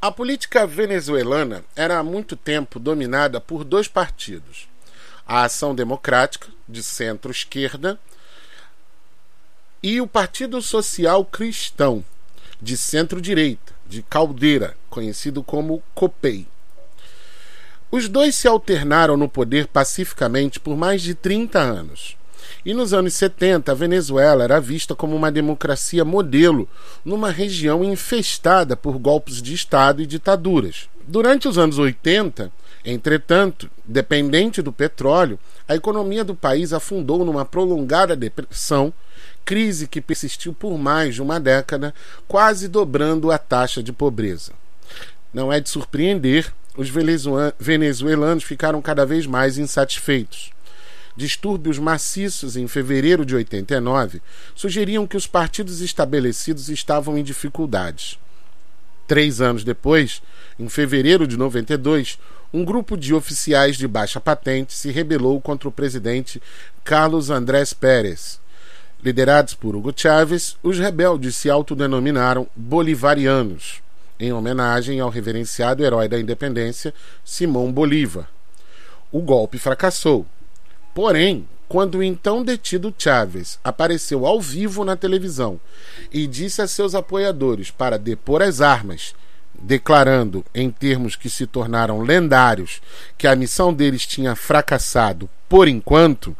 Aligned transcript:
A 0.00 0.12
política 0.12 0.64
venezuelana 0.64 1.64
era 1.74 1.98
há 1.98 2.04
muito 2.04 2.36
tempo 2.36 2.78
dominada 2.78 3.40
por 3.40 3.64
dois 3.64 3.88
partidos: 3.88 4.68
a 5.26 5.42
Ação 5.42 5.74
Democrática, 5.74 6.46
de 6.68 6.84
centro-esquerda, 6.84 7.98
e 9.82 10.00
o 10.00 10.06
Partido 10.06 10.62
Social 10.62 11.24
Cristão, 11.24 12.04
de 12.62 12.76
centro-direita, 12.76 13.72
de 13.88 14.00
Caldeira, 14.02 14.76
conhecido 14.88 15.42
como 15.42 15.82
COPEI. 15.96 16.46
Os 17.90 18.08
dois 18.08 18.34
se 18.34 18.46
alternaram 18.46 19.16
no 19.16 19.28
poder 19.28 19.66
pacificamente 19.66 20.60
por 20.60 20.76
mais 20.76 21.00
de 21.00 21.14
30 21.14 21.58
anos. 21.58 22.17
E 22.64 22.74
nos 22.74 22.92
anos 22.92 23.14
70, 23.14 23.70
a 23.70 23.74
Venezuela 23.74 24.42
era 24.42 24.60
vista 24.60 24.94
como 24.94 25.14
uma 25.14 25.30
democracia 25.30 26.04
modelo 26.04 26.68
numa 27.04 27.30
região 27.30 27.84
infestada 27.84 28.76
por 28.76 28.98
golpes 28.98 29.40
de 29.40 29.54
Estado 29.54 30.02
e 30.02 30.06
ditaduras. 30.06 30.88
Durante 31.06 31.46
os 31.46 31.56
anos 31.56 31.78
80, 31.78 32.50
entretanto, 32.84 33.70
dependente 33.84 34.60
do 34.60 34.72
petróleo, 34.72 35.38
a 35.68 35.76
economia 35.76 36.24
do 36.24 36.34
país 36.34 36.72
afundou 36.72 37.24
numa 37.24 37.44
prolongada 37.44 38.16
depressão, 38.16 38.92
crise 39.44 39.86
que 39.86 40.00
persistiu 40.00 40.52
por 40.52 40.76
mais 40.76 41.14
de 41.14 41.22
uma 41.22 41.38
década, 41.38 41.94
quase 42.26 42.68
dobrando 42.68 43.30
a 43.30 43.38
taxa 43.38 43.82
de 43.82 43.92
pobreza. 43.92 44.52
Não 45.32 45.52
é 45.52 45.60
de 45.60 45.70
surpreender, 45.70 46.52
os 46.76 46.90
venezuelanos 47.58 48.44
ficaram 48.44 48.82
cada 48.82 49.06
vez 49.06 49.26
mais 49.26 49.58
insatisfeitos 49.58 50.52
distúrbios 51.18 51.80
maciços 51.80 52.56
em 52.56 52.68
fevereiro 52.68 53.26
de 53.26 53.34
89 53.34 54.22
sugeriam 54.54 55.04
que 55.04 55.16
os 55.16 55.26
partidos 55.26 55.80
estabelecidos 55.80 56.68
estavam 56.68 57.18
em 57.18 57.24
dificuldades. 57.24 58.16
Três 59.08 59.40
anos 59.40 59.64
depois, 59.64 60.22
em 60.60 60.68
fevereiro 60.68 61.26
de 61.26 61.36
92, 61.36 62.20
um 62.54 62.64
grupo 62.64 62.96
de 62.96 63.12
oficiais 63.12 63.76
de 63.76 63.88
baixa 63.88 64.20
patente 64.20 64.72
se 64.72 64.92
rebelou 64.92 65.40
contra 65.40 65.68
o 65.68 65.72
presidente 65.72 66.40
Carlos 66.84 67.30
Andrés 67.30 67.72
Pérez. 67.72 68.40
Liderados 69.02 69.54
por 69.54 69.74
Hugo 69.74 69.92
Chávez, 69.94 70.56
os 70.62 70.78
rebeldes 70.78 71.34
se 71.34 71.50
autodenominaram 71.50 72.46
bolivarianos, 72.54 73.82
em 74.20 74.32
homenagem 74.32 75.00
ao 75.00 75.10
reverenciado 75.10 75.84
herói 75.84 76.08
da 76.08 76.18
independência 76.18 76.94
Simão 77.24 77.72
Bolívar. 77.72 78.28
O 79.10 79.20
golpe 79.20 79.58
fracassou 79.58 80.26
Porém, 80.94 81.46
quando 81.68 81.98
o 81.98 82.02
então 82.02 82.42
detido 82.42 82.94
Chávez 82.96 83.58
apareceu 83.62 84.26
ao 84.26 84.40
vivo 84.40 84.84
na 84.84 84.96
televisão 84.96 85.60
e 86.12 86.26
disse 86.26 86.62
a 86.62 86.66
seus 86.66 86.94
apoiadores 86.94 87.70
para 87.70 87.98
depor 87.98 88.42
as 88.42 88.60
armas, 88.60 89.14
declarando, 89.60 90.44
em 90.54 90.70
termos 90.70 91.16
que 91.16 91.28
se 91.28 91.46
tornaram 91.46 92.00
lendários, 92.00 92.80
que 93.18 93.26
a 93.26 93.36
missão 93.36 93.72
deles 93.72 94.06
tinha 94.06 94.34
fracassado 94.34 95.28
por 95.48 95.68
enquanto, 95.68 96.36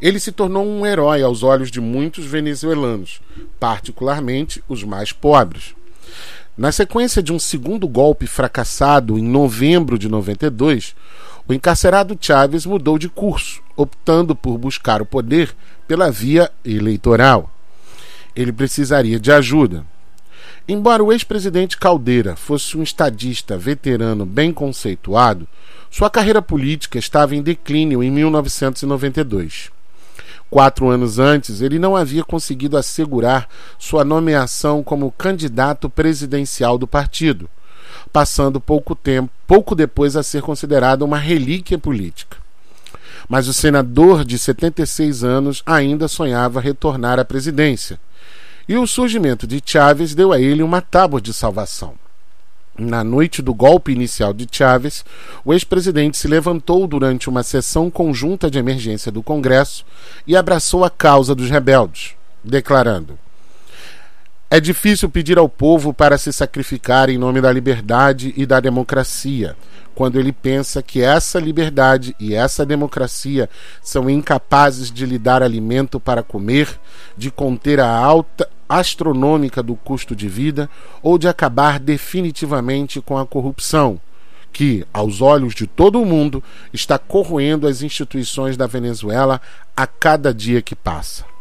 ele 0.00 0.18
se 0.18 0.32
tornou 0.32 0.66
um 0.66 0.84
herói 0.84 1.22
aos 1.22 1.44
olhos 1.44 1.70
de 1.70 1.80
muitos 1.80 2.26
venezuelanos, 2.26 3.20
particularmente 3.60 4.62
os 4.68 4.82
mais 4.82 5.12
pobres. 5.12 5.74
Na 6.58 6.72
sequência 6.72 7.22
de 7.22 7.32
um 7.32 7.38
segundo 7.38 7.86
golpe 7.86 8.26
fracassado 8.26 9.16
em 9.16 9.22
novembro 9.22 9.96
de 9.96 10.08
92, 10.08 10.94
o 11.48 11.52
encarcerado 11.52 12.16
Chávez 12.20 12.64
mudou 12.64 12.98
de 12.98 13.08
curso, 13.08 13.62
optando 13.76 14.34
por 14.34 14.56
buscar 14.58 15.02
o 15.02 15.06
poder 15.06 15.54
pela 15.88 16.10
via 16.10 16.50
eleitoral. 16.64 17.50
Ele 18.34 18.52
precisaria 18.52 19.18
de 19.18 19.32
ajuda. 19.32 19.84
Embora 20.68 21.02
o 21.02 21.12
ex-presidente 21.12 21.76
Caldeira 21.76 22.36
fosse 22.36 22.78
um 22.78 22.82
estadista 22.82 23.58
veterano 23.58 24.24
bem 24.24 24.52
conceituado, 24.52 25.48
sua 25.90 26.08
carreira 26.08 26.40
política 26.40 26.98
estava 26.98 27.34
em 27.34 27.42
declínio 27.42 28.02
em 28.02 28.10
1992. 28.10 29.70
Quatro 30.48 30.88
anos 30.88 31.18
antes, 31.18 31.60
ele 31.60 31.78
não 31.78 31.96
havia 31.96 32.22
conseguido 32.22 32.76
assegurar 32.76 33.48
sua 33.78 34.04
nomeação 34.04 34.82
como 34.82 35.10
candidato 35.10 35.90
presidencial 35.90 36.78
do 36.78 36.86
partido 36.86 37.48
passando 38.12 38.60
pouco 38.60 38.94
tempo, 38.94 39.30
pouco 39.46 39.74
depois 39.74 40.16
a 40.16 40.22
ser 40.22 40.42
considerada 40.42 41.04
uma 41.04 41.18
relíquia 41.18 41.78
política. 41.78 42.36
Mas 43.28 43.48
o 43.48 43.52
senador 43.52 44.24
de 44.24 44.38
76 44.38 45.22
anos 45.22 45.62
ainda 45.64 46.08
sonhava 46.08 46.60
retornar 46.60 47.18
à 47.18 47.24
presidência. 47.24 47.98
E 48.68 48.76
o 48.76 48.86
surgimento 48.86 49.46
de 49.46 49.62
Chávez 49.64 50.14
deu 50.14 50.32
a 50.32 50.40
ele 50.40 50.62
uma 50.62 50.80
tábua 50.80 51.20
de 51.20 51.32
salvação. 51.32 51.94
Na 52.78 53.04
noite 53.04 53.42
do 53.42 53.52
golpe 53.52 53.92
inicial 53.92 54.32
de 54.32 54.48
Chávez, 54.50 55.04
o 55.44 55.52
ex-presidente 55.52 56.16
se 56.16 56.26
levantou 56.26 56.86
durante 56.86 57.28
uma 57.28 57.42
sessão 57.42 57.90
conjunta 57.90 58.50
de 58.50 58.58
emergência 58.58 59.12
do 59.12 59.22
Congresso 59.22 59.84
e 60.26 60.34
abraçou 60.34 60.82
a 60.82 60.88
causa 60.88 61.34
dos 61.34 61.50
rebeldes, 61.50 62.14
declarando: 62.42 63.18
é 64.54 64.60
difícil 64.60 65.08
pedir 65.08 65.38
ao 65.38 65.48
povo 65.48 65.94
para 65.94 66.18
se 66.18 66.30
sacrificar 66.30 67.08
em 67.08 67.16
nome 67.16 67.40
da 67.40 67.50
liberdade 67.50 68.34
e 68.36 68.44
da 68.44 68.60
democracia, 68.60 69.56
quando 69.94 70.20
ele 70.20 70.30
pensa 70.30 70.82
que 70.82 71.00
essa 71.00 71.40
liberdade 71.40 72.14
e 72.20 72.34
essa 72.34 72.66
democracia 72.66 73.48
são 73.82 74.10
incapazes 74.10 74.90
de 74.90 75.06
lhe 75.06 75.18
dar 75.18 75.42
alimento 75.42 75.98
para 75.98 76.22
comer, 76.22 76.68
de 77.16 77.30
conter 77.30 77.80
a 77.80 77.96
alta 77.96 78.46
astronômica 78.68 79.62
do 79.62 79.74
custo 79.74 80.14
de 80.14 80.28
vida 80.28 80.68
ou 81.02 81.16
de 81.16 81.28
acabar 81.28 81.80
definitivamente 81.80 83.00
com 83.00 83.16
a 83.16 83.24
corrupção, 83.24 83.98
que, 84.52 84.86
aos 84.92 85.22
olhos 85.22 85.54
de 85.54 85.66
todo 85.66 85.98
o 85.98 86.04
mundo, 86.04 86.44
está 86.74 86.98
corroendo 86.98 87.66
as 87.66 87.80
instituições 87.80 88.54
da 88.54 88.66
Venezuela 88.66 89.40
a 89.74 89.86
cada 89.86 90.34
dia 90.34 90.60
que 90.60 90.76
passa. 90.76 91.31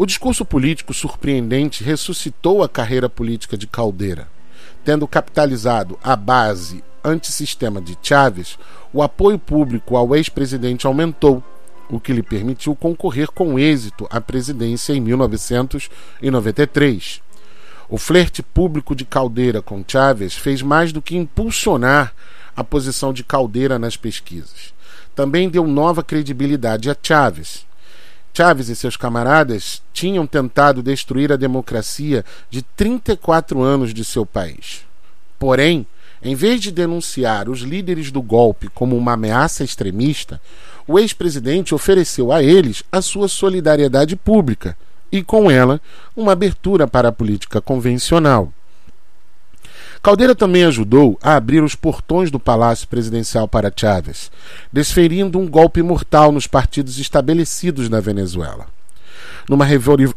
O 0.00 0.06
discurso 0.06 0.44
político 0.46 0.94
surpreendente 0.94 1.84
ressuscitou 1.84 2.62
a 2.62 2.68
carreira 2.70 3.06
política 3.06 3.54
de 3.54 3.66
Caldeira. 3.66 4.26
Tendo 4.82 5.06
capitalizado 5.06 5.98
a 6.02 6.16
base 6.16 6.82
antissistema 7.04 7.82
de 7.82 7.98
Chávez, 8.02 8.58
o 8.94 9.02
apoio 9.02 9.38
público 9.38 9.98
ao 9.98 10.16
ex-presidente 10.16 10.86
aumentou, 10.86 11.44
o 11.90 12.00
que 12.00 12.14
lhe 12.14 12.22
permitiu 12.22 12.74
concorrer 12.74 13.30
com 13.30 13.58
êxito 13.58 14.06
à 14.08 14.22
presidência 14.22 14.94
em 14.94 15.02
1993. 15.02 17.20
O 17.86 17.98
flerte 17.98 18.42
público 18.42 18.96
de 18.96 19.04
Caldeira 19.04 19.60
com 19.60 19.84
Chávez 19.86 20.34
fez 20.34 20.62
mais 20.62 20.94
do 20.94 21.02
que 21.02 21.14
impulsionar 21.14 22.14
a 22.56 22.64
posição 22.64 23.12
de 23.12 23.22
Caldeira 23.22 23.78
nas 23.78 23.98
pesquisas. 23.98 24.72
Também 25.14 25.50
deu 25.50 25.66
nova 25.66 26.02
credibilidade 26.02 26.88
a 26.88 26.96
Chávez. 27.02 27.68
Chávez 28.32 28.68
e 28.68 28.76
seus 28.76 28.96
camaradas 28.96 29.82
tinham 29.92 30.26
tentado 30.26 30.82
destruir 30.82 31.32
a 31.32 31.36
democracia 31.36 32.24
de 32.48 32.62
34 32.62 33.60
anos 33.60 33.92
de 33.92 34.04
seu 34.04 34.24
país. 34.24 34.82
Porém, 35.38 35.86
em 36.22 36.34
vez 36.34 36.60
de 36.60 36.70
denunciar 36.70 37.48
os 37.48 37.60
líderes 37.60 38.10
do 38.10 38.20
golpe 38.20 38.68
como 38.68 38.96
uma 38.96 39.14
ameaça 39.14 39.64
extremista, 39.64 40.40
o 40.86 40.98
ex-presidente 40.98 41.74
ofereceu 41.74 42.32
a 42.32 42.42
eles 42.42 42.82
a 42.92 43.00
sua 43.00 43.28
solidariedade 43.28 44.16
pública 44.16 44.76
e, 45.10 45.22
com 45.22 45.50
ela, 45.50 45.80
uma 46.14 46.32
abertura 46.32 46.86
para 46.86 47.08
a 47.08 47.12
política 47.12 47.60
convencional. 47.60 48.52
Caldeira 50.02 50.34
também 50.34 50.64
ajudou 50.64 51.18
a 51.22 51.34
abrir 51.34 51.62
os 51.62 51.74
portões 51.74 52.30
do 52.30 52.40
Palácio 52.40 52.88
Presidencial 52.88 53.46
para 53.46 53.72
Chávez, 53.74 54.30
desferindo 54.72 55.38
um 55.38 55.46
golpe 55.46 55.82
mortal 55.82 56.32
nos 56.32 56.46
partidos 56.46 56.98
estabelecidos 56.98 57.90
na 57.90 58.00
Venezuela. 58.00 58.66
Numa 59.46 59.66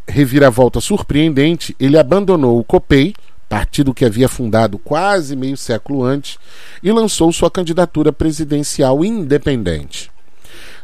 reviravolta 0.07 0.79
surpreendente, 0.79 1.75
ele 1.77 1.97
abandonou 1.97 2.59
o 2.59 2.63
COPEI, 2.63 3.13
partido 3.49 3.93
que 3.93 4.05
havia 4.05 4.29
fundado 4.29 4.79
quase 4.79 5.35
meio 5.35 5.57
século 5.57 6.01
antes, 6.03 6.37
e 6.81 6.89
lançou 6.89 7.31
sua 7.33 7.51
candidatura 7.51 8.13
presidencial 8.13 9.03
independente. 9.03 10.09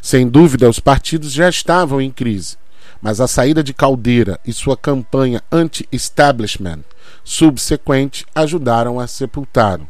Sem 0.02 0.28
dúvida, 0.28 0.70
os 0.70 0.80
partidos 0.80 1.32
já 1.32 1.48
estavam 1.48 2.02
em 2.02 2.12
crise, 2.12 2.58
mas 3.02 3.22
a 3.22 3.28
saída 3.28 3.64
de 3.64 3.74
Caldeira 3.74 4.40
e 4.46 4.52
sua 4.52 4.76
campanha 4.76 5.42
anti-establishment 5.52 6.80
subsequente 7.24 8.26
ajudaram 8.36 9.00
a 9.00 9.08
sepultá-lo. 9.08 9.88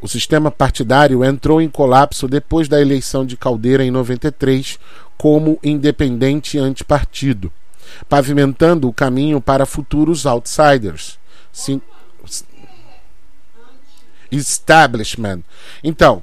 O 0.00 0.08
sistema 0.08 0.50
partidário 0.50 1.24
entrou 1.24 1.60
em 1.60 1.68
colapso 1.68 2.26
depois 2.26 2.68
da 2.68 2.80
eleição 2.80 3.24
de 3.24 3.36
Caldeira 3.36 3.84
em 3.84 3.90
93 3.90 4.78
como 5.16 5.58
independente 5.62 6.58
antipartido, 6.58 7.52
pavimentando 8.08 8.88
o 8.88 8.92
caminho 8.92 9.40
para 9.40 9.64
futuros 9.64 10.26
outsiders. 10.26 11.18
Sim, 11.52 11.80
establishment. 14.32 15.42
Então, 15.84 16.22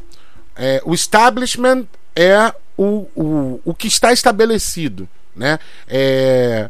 é, 0.55 0.81
o 0.83 0.93
establishment 0.93 1.85
é 2.15 2.53
o, 2.77 3.07
o, 3.15 3.61
o 3.63 3.73
que 3.73 3.87
está 3.87 4.11
estabelecido. 4.11 5.07
Né? 5.39 5.57
É, 5.87 6.69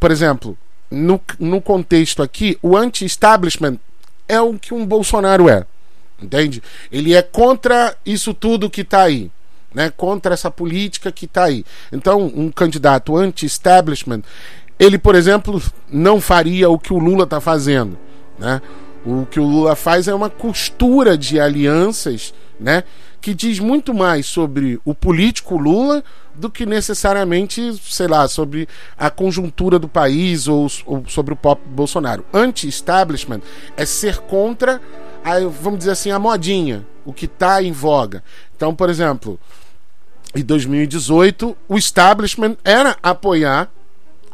por 0.00 0.10
exemplo, 0.10 0.58
no, 0.90 1.20
no 1.38 1.60
contexto 1.60 2.24
aqui, 2.24 2.58
o 2.60 2.76
anti-establishment 2.76 3.78
é 4.28 4.40
o 4.40 4.54
que 4.54 4.74
um 4.74 4.84
Bolsonaro 4.84 5.48
é. 5.48 5.64
Entende? 6.20 6.60
Ele 6.90 7.14
é 7.14 7.22
contra 7.22 7.96
isso 8.04 8.34
tudo 8.34 8.68
que 8.68 8.80
está 8.80 9.02
aí. 9.02 9.30
Né, 9.72 9.92
contra 9.96 10.32
essa 10.32 10.52
política 10.52 11.10
que 11.10 11.24
está 11.24 11.44
aí. 11.44 11.64
Então, 11.90 12.30
um 12.32 12.48
candidato 12.48 13.16
anti-establishment, 13.16 14.22
ele, 14.78 14.98
por 14.98 15.16
exemplo, 15.16 15.60
não 15.90 16.20
faria 16.20 16.70
o 16.70 16.78
que 16.78 16.92
o 16.92 16.98
Lula 16.98 17.24
está 17.24 17.40
fazendo. 17.40 17.98
Né? 18.38 18.62
O 19.04 19.26
que 19.26 19.40
o 19.40 19.44
Lula 19.44 19.74
faz 19.74 20.06
é 20.06 20.14
uma 20.14 20.30
costura 20.30 21.18
de 21.18 21.40
alianças 21.40 22.32
né, 22.58 22.84
que 23.24 23.32
diz 23.32 23.58
muito 23.58 23.94
mais 23.94 24.26
sobre 24.26 24.78
o 24.84 24.94
político 24.94 25.56
Lula 25.56 26.04
do 26.34 26.50
que 26.50 26.66
necessariamente, 26.66 27.80
sei 27.82 28.06
lá, 28.06 28.28
sobre 28.28 28.68
a 28.98 29.08
conjuntura 29.08 29.78
do 29.78 29.88
país 29.88 30.46
ou, 30.46 30.70
ou 30.84 31.04
sobre 31.08 31.32
o 31.32 31.36
pop 31.36 31.58
Bolsonaro. 31.66 32.22
Anti-establishment 32.34 33.40
é 33.78 33.86
ser 33.86 34.18
contra, 34.18 34.78
a, 35.24 35.38
vamos 35.40 35.78
dizer 35.78 35.92
assim, 35.92 36.10
a 36.10 36.18
modinha, 36.18 36.86
o 37.02 37.14
que 37.14 37.24
está 37.24 37.62
em 37.62 37.72
voga. 37.72 38.22
Então, 38.54 38.74
por 38.74 38.90
exemplo, 38.90 39.40
em 40.36 40.44
2018, 40.44 41.56
o 41.66 41.78
establishment 41.78 42.58
era 42.62 42.94
apoiar 43.02 43.70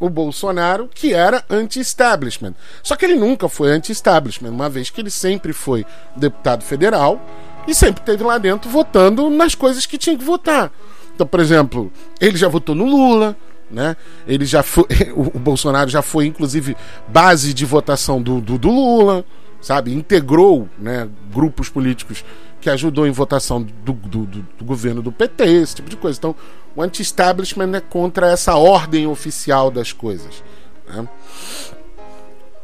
o 0.00 0.10
Bolsonaro, 0.10 0.90
que 0.92 1.14
era 1.14 1.44
anti-establishment. 1.48 2.54
Só 2.82 2.96
que 2.96 3.04
ele 3.04 3.14
nunca 3.14 3.48
foi 3.48 3.70
anti-establishment, 3.70 4.50
uma 4.50 4.68
vez 4.68 4.90
que 4.90 5.00
ele 5.00 5.10
sempre 5.10 5.52
foi 5.52 5.86
deputado 6.16 6.64
federal 6.64 7.24
e 7.66 7.74
sempre 7.74 8.00
esteve 8.00 8.24
lá 8.24 8.38
dentro 8.38 8.70
votando 8.70 9.28
nas 9.30 9.54
coisas 9.54 9.86
que 9.86 9.98
tinha 9.98 10.16
que 10.16 10.24
votar. 10.24 10.72
Então, 11.14 11.26
por 11.26 11.40
exemplo, 11.40 11.92
ele 12.20 12.36
já 12.36 12.48
votou 12.48 12.74
no 12.74 12.84
Lula, 12.84 13.36
né? 13.70 13.96
Ele 14.26 14.44
já 14.44 14.62
foi, 14.62 14.86
o 15.14 15.38
Bolsonaro 15.38 15.88
já 15.90 16.02
foi 16.02 16.26
inclusive 16.26 16.76
base 17.08 17.52
de 17.54 17.64
votação 17.64 18.20
do, 18.22 18.40
do, 18.40 18.58
do 18.58 18.68
Lula, 18.68 19.24
sabe? 19.60 19.94
Integrou, 19.94 20.68
né, 20.78 21.08
grupos 21.32 21.68
políticos 21.68 22.24
que 22.60 22.68
ajudou 22.68 23.06
em 23.06 23.10
votação 23.10 23.62
do, 23.62 23.92
do, 23.92 24.26
do, 24.26 24.46
do 24.58 24.64
governo 24.64 25.00
do 25.00 25.10
PT, 25.10 25.44
esse 25.44 25.76
tipo 25.76 25.88
de 25.88 25.96
coisa. 25.96 26.18
Então, 26.18 26.34
o 26.76 26.82
anti-establishment 26.82 27.74
é 27.74 27.80
contra 27.80 28.30
essa 28.30 28.54
ordem 28.54 29.06
oficial 29.06 29.70
das 29.70 29.92
coisas. 29.92 30.42
Né? 30.86 31.08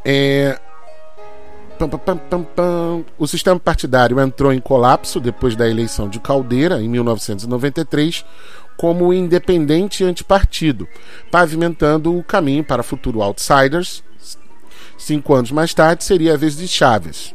É... 0.04 0.60
Pam, 1.78 1.88
pam, 1.88 2.42
pam, 2.42 3.04
o 3.18 3.26
sistema 3.26 3.60
partidário 3.60 4.18
entrou 4.18 4.52
em 4.52 4.60
colapso 4.60 5.20
depois 5.20 5.54
da 5.54 5.68
eleição 5.68 6.08
de 6.08 6.18
Caldeira, 6.18 6.80
em 6.80 6.88
1993, 6.88 8.24
como 8.76 9.12
independente 9.12 10.02
antipartido, 10.02 10.88
pavimentando 11.30 12.16
o 12.16 12.24
caminho 12.24 12.64
para 12.64 12.82
futuro 12.82 13.22
outsiders. 13.22 14.02
Cinco 14.96 15.34
anos 15.34 15.50
mais 15.52 15.74
tarde 15.74 16.04
seria 16.04 16.34
a 16.34 16.36
vez 16.36 16.56
de 16.56 16.66
Chaves. 16.66 17.34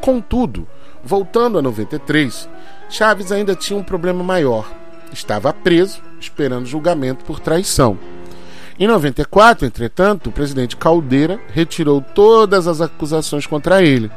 Contudo, 0.00 0.66
voltando 1.04 1.58
a 1.58 1.62
93, 1.62 2.48
Chaves 2.88 3.30
ainda 3.30 3.54
tinha 3.54 3.78
um 3.78 3.84
problema 3.84 4.22
maior. 4.24 4.68
Estava 5.12 5.52
preso, 5.52 6.02
esperando 6.20 6.66
julgamento 6.66 7.24
por 7.24 7.38
traição. 7.38 7.96
Em 8.78 8.86
94, 8.86 9.66
entretanto, 9.66 10.28
o 10.28 10.32
presidente 10.32 10.76
Caldeira 10.76 11.40
retirou 11.48 12.02
todas 12.02 12.66
as 12.66 12.82
acusações 12.82 13.46
contra 13.46 13.82
ele. 13.82 14.10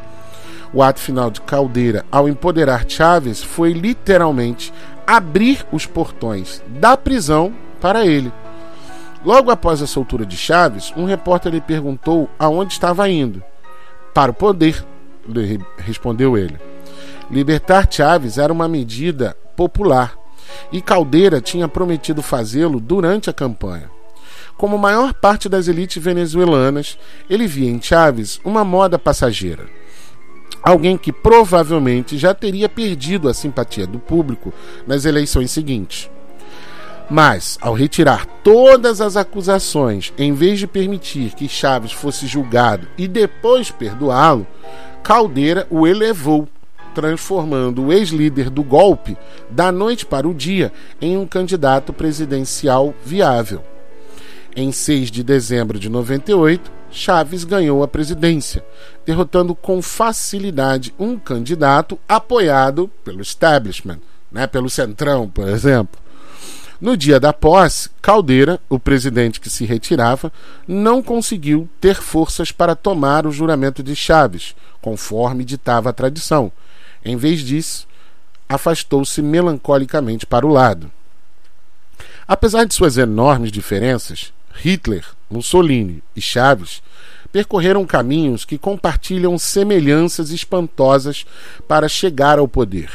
O 0.73 0.83
ato 0.83 0.99
final 0.99 1.31
de 1.31 1.39
Caldeira, 1.41 2.05
ao 2.11 2.27
empoderar 2.27 2.83
Chaves, 2.87 3.41
foi 3.41 3.71
literalmente 3.71 4.73
abrir 5.07 5.65
os 5.71 5.85
portões 5.85 6.61
da 6.67 6.97
prisão 6.97 7.53
para 7.79 8.05
ele. 8.05 8.31
Logo 9.25 9.49
após 9.49 9.81
a 9.81 9.87
soltura 9.87 10.25
de 10.25 10.35
Chaves, 10.35 10.93
um 10.95 11.05
repórter 11.05 11.53
lhe 11.53 11.61
perguntou 11.61 12.29
aonde 12.37 12.73
estava 12.73 13.09
indo. 13.09 13.41
Para 14.13 14.31
o 14.31 14.33
poder, 14.33 14.85
respondeu 15.77 16.37
ele. 16.37 16.59
Libertar 17.31 17.87
Chaves 17.89 18.37
era 18.37 18.51
uma 18.51 18.67
medida 18.67 19.37
popular 19.55 20.15
e 20.71 20.81
Caldeira 20.81 21.39
tinha 21.39 21.67
prometido 21.67 22.21
fazê-lo 22.21 22.79
durante 22.79 23.29
a 23.29 23.33
campanha. 23.33 23.89
Como 24.59 24.77
maior 24.77 25.13
parte 25.13 25.47
das 25.47 25.69
elites 25.69 26.03
venezuelanas, 26.03 26.99
ele 27.29 27.47
via 27.47 27.69
em 27.71 27.81
Chávez 27.81 28.41
uma 28.43 28.65
moda 28.65 28.99
passageira. 28.99 29.65
Alguém 30.61 30.97
que 30.97 31.13
provavelmente 31.13 32.17
já 32.17 32.33
teria 32.33 32.67
perdido 32.67 33.29
a 33.29 33.33
simpatia 33.33 33.87
do 33.87 33.99
público 33.99 34.53
nas 34.85 35.05
eleições 35.05 35.49
seguintes. 35.49 36.09
Mas, 37.09 37.57
ao 37.61 37.73
retirar 37.73 38.25
todas 38.43 38.99
as 38.99 39.15
acusações, 39.15 40.11
em 40.17 40.33
vez 40.33 40.59
de 40.59 40.67
permitir 40.67 41.35
que 41.35 41.47
Chaves 41.47 41.93
fosse 41.93 42.27
julgado 42.27 42.85
e 42.97 43.07
depois 43.07 43.71
perdoá-lo, 43.71 44.45
Caldeira 45.01 45.65
o 45.69 45.87
elevou, 45.87 46.49
transformando 46.93 47.85
o 47.85 47.93
ex-líder 47.93 48.49
do 48.49 48.61
golpe 48.61 49.17
da 49.49 49.71
noite 49.71 50.05
para 50.05 50.27
o 50.27 50.33
dia 50.33 50.69
em 50.99 51.17
um 51.17 51.25
candidato 51.25 51.93
presidencial 51.93 52.93
viável. 53.05 53.63
Em 54.55 54.71
6 54.71 55.11
de 55.11 55.23
dezembro 55.23 55.79
de 55.79 55.89
98, 55.89 56.71
Chaves 56.91 57.43
ganhou 57.43 57.83
a 57.83 57.87
presidência, 57.87 58.65
derrotando 59.05 59.53
com 59.53 59.81
facilidade 59.81 60.93
um 60.97 61.17
candidato 61.19 61.99
apoiado 62.07 62.89
pelo 63.03 63.21
establishment, 63.21 63.99
né, 64.31 64.47
pelo 64.47 64.69
Centrão, 64.69 65.29
por 65.29 65.47
exemplo. 65.47 66.01
No 66.81 66.97
dia 66.97 67.19
da 67.19 67.31
posse, 67.31 67.89
Caldeira, 68.01 68.59
o 68.69 68.79
presidente 68.79 69.39
que 69.39 69.49
se 69.49 69.65
retirava, 69.65 70.31
não 70.67 71.03
conseguiu 71.03 71.69
ter 71.79 71.95
forças 71.95 72.51
para 72.51 72.75
tomar 72.75 73.27
o 73.27 73.31
juramento 73.31 73.83
de 73.83 73.95
Chaves, 73.95 74.55
conforme 74.81 75.43
ditava 75.43 75.89
a 75.89 75.93
tradição. 75.93 76.51
Em 77.05 77.17
vez 77.17 77.41
disso, 77.41 77.87
afastou-se 78.47 79.21
melancolicamente 79.21 80.25
para 80.25 80.45
o 80.45 80.49
lado. 80.49 80.89
Apesar 82.27 82.63
de 82.63 82.73
suas 82.73 82.97
enormes 82.97 83.51
diferenças, 83.51 84.31
Hitler, 84.61 85.05
Mussolini 85.29 86.03
e 86.15 86.21
Chaves 86.21 86.81
percorreram 87.31 87.85
caminhos 87.85 88.43
que 88.43 88.57
compartilham 88.57 89.37
semelhanças 89.37 90.31
espantosas 90.31 91.25
para 91.67 91.87
chegar 91.87 92.39
ao 92.39 92.47
poder. 92.47 92.89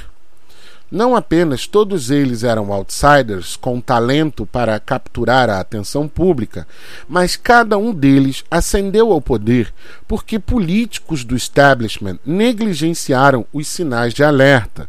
Não 0.91 1.17
apenas 1.17 1.67
todos 1.67 2.11
eles 2.11 2.45
eram 2.45 2.73
outsiders 2.73 3.57
com 3.57 3.81
talento 3.81 4.47
para 4.47 4.79
capturar 4.79 5.49
a 5.51 5.59
atenção 5.59 6.07
pública, 6.07 6.69
mas 7.09 7.37
cada 7.37 7.77
um 7.79 7.93
deles 7.93 8.45
ascendeu 8.51 9.11
ao 9.11 9.21
poder 9.21 9.73
porque 10.07 10.39
políticos 10.39 11.25
do 11.25 11.35
establishment 11.35 12.19
negligenciaram 12.25 13.47
os 13.53 13.67
sinais 13.67 14.13
de 14.15 14.23
alerta 14.23 14.89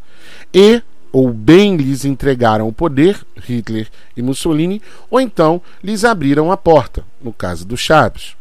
e 0.54 0.82
ou 1.16 1.32
bem 1.32 1.78
lhes 1.78 2.04
entregaram 2.04 2.68
o 2.68 2.74
poder, 2.74 3.26
Hitler 3.38 3.88
e 4.18 4.22
Mussolini, 4.22 4.82
ou 5.10 5.22
então 5.22 5.62
lhes 5.82 6.04
abriram 6.04 6.52
a 6.52 6.58
porta, 6.58 7.06
no 7.24 7.32
caso 7.32 7.64
do 7.64 7.78
Chaves. 7.78 8.36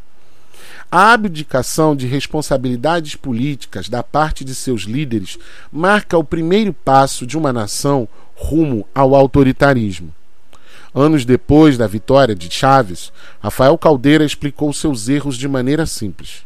A 0.91 1.13
abdicação 1.13 1.95
de 1.95 2.09
responsabilidades 2.09 3.15
políticas 3.15 3.89
da 3.89 4.03
parte 4.03 4.45
de 4.45 4.57
seus 4.57 4.83
líderes 4.83 5.39
marca 5.71 6.19
o 6.19 6.25
primeiro 6.25 6.73
passo 6.73 7.25
de 7.25 7.39
uma 7.39 7.53
nação 7.53 8.09
rumo 8.35 8.85
ao 8.93 9.15
autoritarismo. 9.15 10.13
Anos 10.93 11.25
depois 11.25 11.79
da 11.79 11.87
vitória 11.87 12.35
de 12.35 12.53
Chaves, 12.53 13.13
Rafael 13.41 13.79
Caldeira 13.79 14.25
explicou 14.25 14.73
seus 14.73 15.09
erros 15.09 15.39
de 15.39 15.47
maneira 15.47 15.87
simples. 15.87 16.45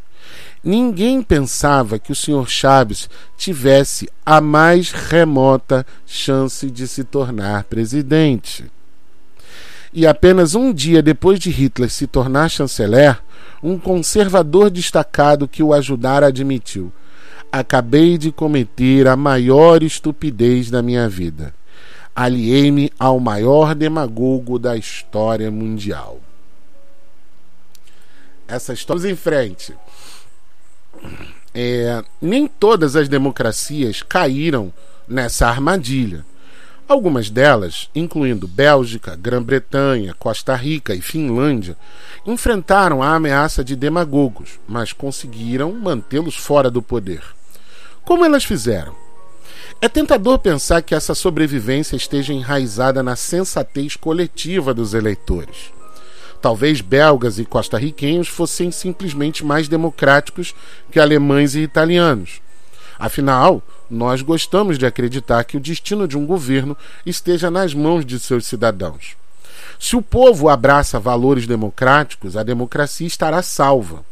Ninguém 0.63 1.23
pensava 1.23 1.99
que 1.99 2.11
o 2.11 2.15
Sr. 2.15 2.49
Chaves 2.49 3.09
tivesse 3.37 4.09
a 4.27 4.41
mais 4.41 4.91
remota 4.91 5.87
chance 6.05 6.71
de 6.71 6.89
se 6.89 7.05
tornar 7.05 7.65
presidente. 7.65 8.65
E 9.93 10.07
apenas 10.07 10.55
um 10.55 10.73
dia 10.73 11.01
depois 11.01 11.39
de 11.39 11.51
Hitler 11.51 11.89
se 11.89 12.07
tornar 12.07 12.51
chanceler, 12.51 13.19
um 13.63 13.79
conservador 13.79 14.71
destacado 14.71 15.49
que 15.49 15.63
o 15.63 15.73
ajudara 15.73 16.27
admitiu: 16.27 16.93
Acabei 17.51 18.19
de 18.19 18.31
cometer 18.31 19.07
a 19.07 19.17
maior 19.17 19.83
estupidez 19.83 20.71
da 20.71 20.83
minha 20.83 21.09
vida. 21.09 21.55
Aliei-me 22.15 22.93
ao 22.99 23.21
maior 23.21 23.75
demagogo 23.75 24.59
da 24.59 24.77
história 24.77 25.51
mundial. 25.51 26.21
Essa 28.47 28.73
história 28.73 29.09
em 29.09 29.15
frente. 29.15 29.75
É, 31.55 32.03
nem 32.21 32.47
todas 32.47 32.97
as 32.97 33.09
democracias 33.09 34.03
caíram 34.03 34.73
nessa 35.09 35.49
armadilha. 35.49 36.25
Algumas 36.89 37.29
delas, 37.29 37.91
incluindo 37.95 38.49
Bélgica, 38.49 39.15
Grã-Bretanha, 39.15 40.15
Costa 40.19 40.55
Rica 40.55 40.95
e 40.95 41.03
Finlândia, 41.03 41.77
enfrentaram 42.27 43.03
a 43.03 43.15
ameaça 43.15 43.63
de 43.63 43.77
demagogos, 43.77 44.59
mas 44.67 44.93
conseguiram 44.93 45.73
mantê-los 45.73 46.37
fora 46.37 46.71
do 46.71 46.81
poder. 46.81 47.23
Como 48.05 48.25
elas 48.25 48.45
fizeram? 48.45 48.95
É 49.83 49.89
tentador 49.89 50.39
pensar 50.39 50.81
que 50.81 50.95
essa 50.95 51.15
sobrevivência 51.15 51.95
esteja 51.95 52.33
enraizada 52.33 53.03
na 53.03 53.15
sensatez 53.15 53.95
coletiva 53.95 54.73
dos 54.73 54.95
eleitores. 54.95 55.71
Talvez 56.41 56.81
belgas 56.81 57.39
e 57.39 57.45
costarriquenhos 57.45 58.29
fossem 58.29 58.71
simplesmente 58.71 59.45
mais 59.45 59.67
democráticos 59.69 60.55
que 60.91 61.01
alemães 61.01 61.55
e 61.55 61.61
italianos. 61.61 62.41
Afinal, 62.99 63.63
nós 63.91 64.23
gostamos 64.23 64.79
de 64.79 64.87
acreditar 64.87 65.45
que 65.45 65.57
o 65.57 65.61
destino 65.61 66.07
de 66.07 66.17
um 66.17 66.27
governo 66.27 66.77
esteja 67.07 67.51
nas 67.51 67.75
mãos 67.75 68.05
de 68.05 68.19
seus 68.19 68.47
cidadãos. 68.47 69.17
Se 69.79 69.97
o 69.97 70.03
povo 70.03 70.49
abraça 70.49 70.99
valores 70.99 71.47
democráticos, 71.47 72.37
a 72.37 72.43
democracia 72.43 73.07
estará 73.07 73.43
salva. 73.43 74.05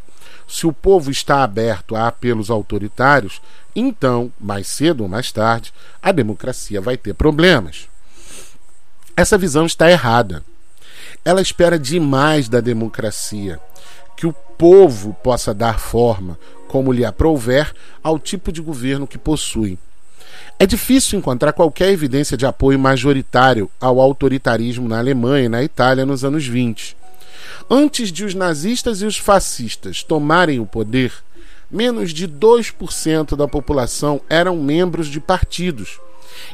Se 0.47 0.67
o 0.67 0.73
povo 0.73 1.11
está 1.11 1.43
aberto 1.43 1.97
a 1.97 2.07
apelos 2.07 2.51
autoritários, 2.51 3.43
então, 3.75 4.33
mais 4.41 4.69
cedo 4.69 5.03
ou 5.03 5.09
mais 5.09 5.33
tarde, 5.33 5.73
a 6.01 6.13
democracia 6.13 6.81
vai 6.81 6.97
ter 6.97 7.15
problemas. 7.15 7.89
Essa 9.17 9.37
visão 9.37 9.67
está 9.67 9.91
errada. 9.91 10.45
Ela 11.27 11.43
espera 11.43 11.77
demais 11.77 12.49
da 12.49 12.61
democracia, 12.61 13.59
que 14.17 14.29
o 14.29 14.33
povo 14.33 15.13
possa 15.25 15.53
dar 15.53 15.81
forma, 15.81 16.39
como 16.69 16.93
lhe 16.93 17.05
aprouver, 17.05 17.75
ao 18.01 18.17
tipo 18.17 18.53
de 18.53 18.63
governo 18.63 19.09
que 19.09 19.19
possui. 19.19 19.77
É 20.57 20.65
difícil 20.65 21.19
encontrar 21.19 21.53
qualquer 21.53 21.91
evidência 21.91 22.37
de 22.37 22.47
apoio 22.47 22.79
majoritário 22.79 23.69
ao 23.81 24.01
autoritarismo 24.01 24.89
na 24.89 25.01
Alemanha 25.01 25.47
e 25.47 25.49
na 25.49 25.65
Itália 25.65 26.07
nos 26.07 26.25
anos 26.25 26.47
20. 26.47 26.97
Antes 27.69 28.13
de 28.13 28.25
os 28.25 28.33
nazistas 28.33 29.03
e 29.03 29.05
os 29.05 29.17
fascistas 29.17 30.05
tomarem 30.05 30.61
o 30.61 30.65
poder, 30.65 31.13
menos 31.69 32.13
de 32.13 32.29
2% 32.29 33.35
da 33.35 33.49
população 33.49 34.21
eram 34.31 34.57
membros 34.57 35.09
de 35.09 35.19
partidos. 35.19 35.99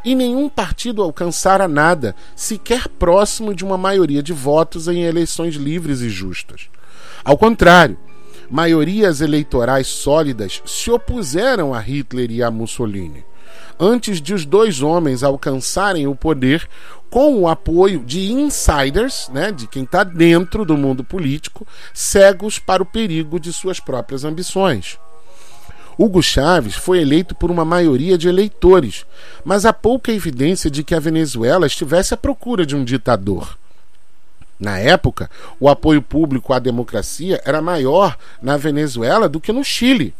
E 0.04 0.14
nenhum 0.14 0.48
partido 0.48 1.02
alcançara 1.02 1.68
nada, 1.68 2.14
sequer 2.34 2.88
próximo 2.88 3.54
de 3.54 3.64
uma 3.64 3.78
maioria 3.78 4.22
de 4.22 4.32
votos 4.32 4.88
em 4.88 5.02
eleições 5.02 5.54
livres 5.54 6.00
e 6.00 6.10
justas. 6.10 6.68
Ao 7.24 7.38
contrário, 7.38 7.96
maiorias 8.50 9.20
eleitorais 9.20 9.86
sólidas 9.86 10.62
se 10.66 10.90
opuseram 10.90 11.72
a 11.72 11.80
Hitler 11.80 12.30
e 12.30 12.42
a 12.42 12.50
Mussolini. 12.50 13.24
Antes 13.78 14.20
de 14.20 14.34
os 14.34 14.44
dois 14.44 14.82
homens 14.82 15.22
alcançarem 15.22 16.06
o 16.06 16.14
poder, 16.14 16.68
com 17.10 17.36
o 17.36 17.48
apoio 17.48 18.00
de 18.00 18.32
insiders, 18.32 19.28
né, 19.32 19.52
de 19.52 19.66
quem 19.66 19.82
está 19.82 20.02
dentro 20.02 20.64
do 20.64 20.76
mundo 20.76 21.04
político, 21.04 21.66
cegos 21.92 22.58
para 22.58 22.82
o 22.82 22.86
perigo 22.86 23.38
de 23.38 23.52
suas 23.52 23.78
próprias 23.78 24.24
ambições. 24.24 24.98
Hugo 25.98 26.22
Chávez 26.22 26.74
foi 26.74 27.00
eleito 27.00 27.34
por 27.34 27.50
uma 27.50 27.64
maioria 27.64 28.16
de 28.16 28.28
eleitores, 28.28 29.04
mas 29.44 29.64
há 29.64 29.72
pouca 29.72 30.12
evidência 30.12 30.70
de 30.70 30.82
que 30.82 30.94
a 30.94 31.00
Venezuela 31.00 31.66
estivesse 31.66 32.14
à 32.14 32.16
procura 32.16 32.64
de 32.64 32.74
um 32.74 32.84
ditador. 32.84 33.58
Na 34.58 34.78
época, 34.78 35.28
o 35.58 35.68
apoio 35.68 36.00
público 36.00 36.52
à 36.52 36.58
democracia 36.58 37.40
era 37.44 37.60
maior 37.60 38.16
na 38.40 38.56
Venezuela 38.56 39.28
do 39.28 39.40
que 39.40 39.52
no 39.52 39.64
Chile, 39.64 40.14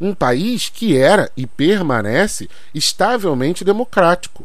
um 0.00 0.12
país 0.12 0.68
que 0.68 0.96
era 0.96 1.30
e 1.36 1.46
permanece 1.46 2.50
estavelmente 2.74 3.64
democrático. 3.64 4.44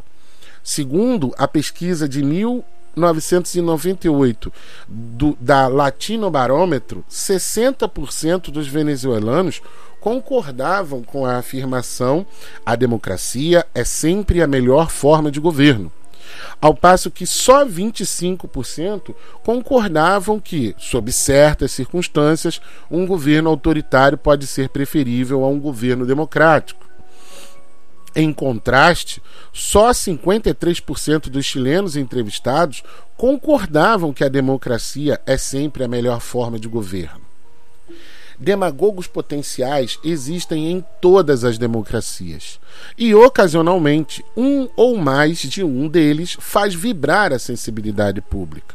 Segundo 0.62 1.34
a 1.36 1.48
pesquisa 1.48 2.08
de 2.08 2.22
1998 2.22 4.52
do, 4.86 5.36
da 5.40 5.66
Latino 5.66 6.30
Barômetro, 6.30 7.04
60% 7.10 8.52
dos 8.52 8.68
venezuelanos 8.68 9.60
concordavam 10.02 11.02
com 11.02 11.24
a 11.24 11.38
afirmação: 11.38 12.26
a 12.66 12.76
democracia 12.76 13.64
é 13.74 13.84
sempre 13.84 14.42
a 14.42 14.46
melhor 14.46 14.90
forma 14.90 15.30
de 15.30 15.40
governo. 15.40 15.90
Ao 16.60 16.74
passo 16.74 17.10
que 17.10 17.26
só 17.26 17.64
25% 17.64 19.14
concordavam 19.44 20.40
que, 20.40 20.74
sob 20.78 21.12
certas 21.12 21.72
circunstâncias, 21.72 22.60
um 22.90 23.06
governo 23.06 23.48
autoritário 23.48 24.18
pode 24.18 24.46
ser 24.46 24.68
preferível 24.68 25.44
a 25.44 25.48
um 25.48 25.58
governo 25.58 26.04
democrático. 26.04 26.82
Em 28.14 28.32
contraste, 28.32 29.22
só 29.52 29.90
53% 29.90 31.28
dos 31.28 31.46
chilenos 31.46 31.96
entrevistados 31.96 32.82
concordavam 33.16 34.12
que 34.12 34.24
a 34.24 34.28
democracia 34.28 35.20
é 35.26 35.36
sempre 35.36 35.84
a 35.84 35.88
melhor 35.88 36.20
forma 36.20 36.58
de 36.58 36.68
governo. 36.68 37.21
Demagogos 38.42 39.06
potenciais 39.06 40.00
existem 40.02 40.68
em 40.68 40.84
todas 41.00 41.44
as 41.44 41.58
democracias, 41.58 42.58
e 42.98 43.14
ocasionalmente 43.14 44.24
um 44.36 44.68
ou 44.74 44.96
mais 44.96 45.38
de 45.38 45.62
um 45.62 45.86
deles 45.86 46.36
faz 46.40 46.74
vibrar 46.74 47.32
a 47.32 47.38
sensibilidade 47.38 48.20
pública. 48.20 48.74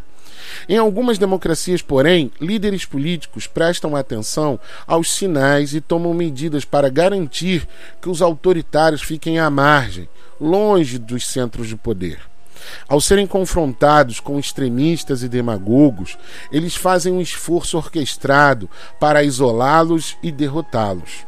Em 0.70 0.78
algumas 0.78 1.18
democracias, 1.18 1.82
porém, 1.82 2.32
líderes 2.40 2.86
políticos 2.86 3.46
prestam 3.46 3.94
atenção 3.94 4.58
aos 4.88 5.14
sinais 5.14 5.74
e 5.74 5.82
tomam 5.82 6.14
medidas 6.14 6.64
para 6.64 6.88
garantir 6.88 7.68
que 8.02 8.08
os 8.08 8.22
autoritários 8.22 9.02
fiquem 9.02 9.38
à 9.38 9.50
margem, 9.50 10.08
longe 10.40 10.98
dos 10.98 11.28
centros 11.28 11.68
de 11.68 11.76
poder. 11.76 12.22
Ao 12.88 13.02
serem 13.02 13.28
confrontados 13.28 14.20
com 14.20 14.40
extremistas 14.40 15.24
e 15.24 15.30
demagogos, 15.30 16.18
eles 16.52 16.76
fazem 16.76 17.14
um 17.14 17.22
esforço 17.22 17.78
orquestrado 17.78 18.70
para 19.00 19.24
isolá-los 19.24 20.18
e 20.22 20.32
derrotá-los. 20.32 21.26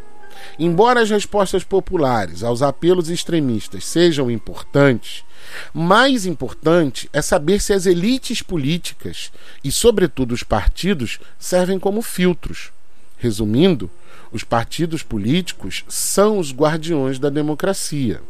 Embora 0.58 1.02
as 1.02 1.10
respostas 1.10 1.64
populares 1.64 2.44
aos 2.44 2.62
apelos 2.62 3.10
extremistas 3.10 3.86
sejam 3.86 4.30
importantes, 4.30 5.24
mais 5.74 6.26
importante 6.26 7.10
é 7.14 7.22
saber 7.22 7.62
se 7.62 7.74
as 7.74 7.86
elites 7.86 8.42
políticas 8.42 9.32
e, 9.64 9.72
sobretudo, 9.72 10.34
os 10.34 10.44
partidos 10.44 11.20
servem 11.38 11.80
como 11.80 12.02
filtros. 12.02 12.72
Resumindo, 13.18 13.90
os 14.32 14.44
partidos 14.44 15.04
políticos 15.04 15.84
são 15.88 16.38
os 16.38 16.54
guardiões 16.54 17.20
da 17.20 17.30
democracia. 17.30 18.22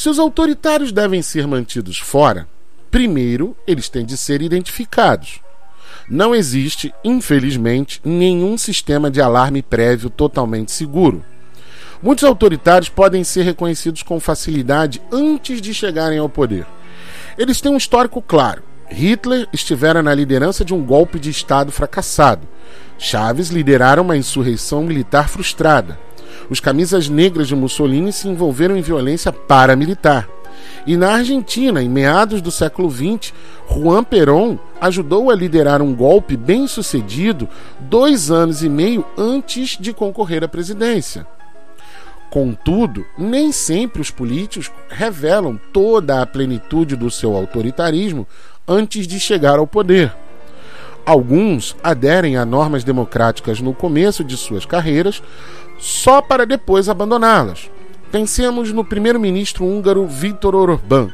Se 0.00 0.08
os 0.08 0.18
autoritários 0.18 0.92
devem 0.92 1.20
ser 1.20 1.46
mantidos 1.46 1.98
fora, 1.98 2.48
primeiro 2.90 3.54
eles 3.66 3.90
têm 3.90 4.02
de 4.02 4.16
ser 4.16 4.40
identificados. 4.40 5.40
Não 6.08 6.34
existe, 6.34 6.90
infelizmente, 7.04 8.00
nenhum 8.02 8.56
sistema 8.56 9.10
de 9.10 9.20
alarme 9.20 9.60
prévio 9.60 10.08
totalmente 10.08 10.72
seguro. 10.72 11.22
Muitos 12.02 12.24
autoritários 12.24 12.88
podem 12.88 13.22
ser 13.22 13.42
reconhecidos 13.42 14.02
com 14.02 14.18
facilidade 14.18 15.02
antes 15.12 15.60
de 15.60 15.74
chegarem 15.74 16.18
ao 16.18 16.30
poder. 16.30 16.64
Eles 17.36 17.60
têm 17.60 17.70
um 17.70 17.76
histórico 17.76 18.22
claro. 18.22 18.62
Hitler 18.88 19.46
estivera 19.52 20.02
na 20.02 20.14
liderança 20.14 20.64
de 20.64 20.72
um 20.72 20.82
golpe 20.82 21.18
de 21.18 21.28
Estado 21.28 21.70
fracassado. 21.70 22.48
Chaves 22.96 23.50
liderara 23.50 24.00
uma 24.00 24.16
insurreição 24.16 24.82
militar 24.82 25.28
frustrada. 25.28 25.98
Os 26.50 26.58
camisas 26.58 27.08
negras 27.08 27.46
de 27.46 27.54
Mussolini 27.54 28.12
se 28.12 28.28
envolveram 28.28 28.76
em 28.76 28.82
violência 28.82 29.32
paramilitar. 29.32 30.28
E 30.84 30.96
na 30.96 31.12
Argentina, 31.12 31.82
em 31.82 31.88
meados 31.88 32.42
do 32.42 32.50
século 32.50 32.90
XX, 32.90 33.32
Juan 33.70 34.02
Perón 34.02 34.58
ajudou 34.80 35.30
a 35.30 35.34
liderar 35.34 35.80
um 35.80 35.94
golpe 35.94 36.36
bem 36.36 36.66
sucedido 36.66 37.48
dois 37.78 38.30
anos 38.30 38.64
e 38.64 38.68
meio 38.68 39.04
antes 39.16 39.78
de 39.78 39.92
concorrer 39.92 40.42
à 40.42 40.48
presidência. 40.48 41.26
Contudo, 42.30 43.04
nem 43.16 43.52
sempre 43.52 44.00
os 44.02 44.10
políticos 44.10 44.70
revelam 44.88 45.58
toda 45.72 46.20
a 46.20 46.26
plenitude 46.26 46.96
do 46.96 47.10
seu 47.10 47.36
autoritarismo 47.36 48.26
antes 48.66 49.06
de 49.06 49.18
chegar 49.20 49.58
ao 49.58 49.66
poder. 49.66 50.12
Alguns 51.10 51.74
aderem 51.82 52.36
a 52.36 52.44
normas 52.44 52.84
democráticas 52.84 53.60
no 53.60 53.74
começo 53.74 54.22
de 54.22 54.36
suas 54.36 54.64
carreiras, 54.64 55.20
só 55.76 56.22
para 56.22 56.46
depois 56.46 56.88
abandoná-las. 56.88 57.68
Pensemos 58.12 58.72
no 58.72 58.84
primeiro-ministro 58.84 59.66
húngaro 59.66 60.06
Viktor 60.06 60.54
Orbán. 60.54 61.12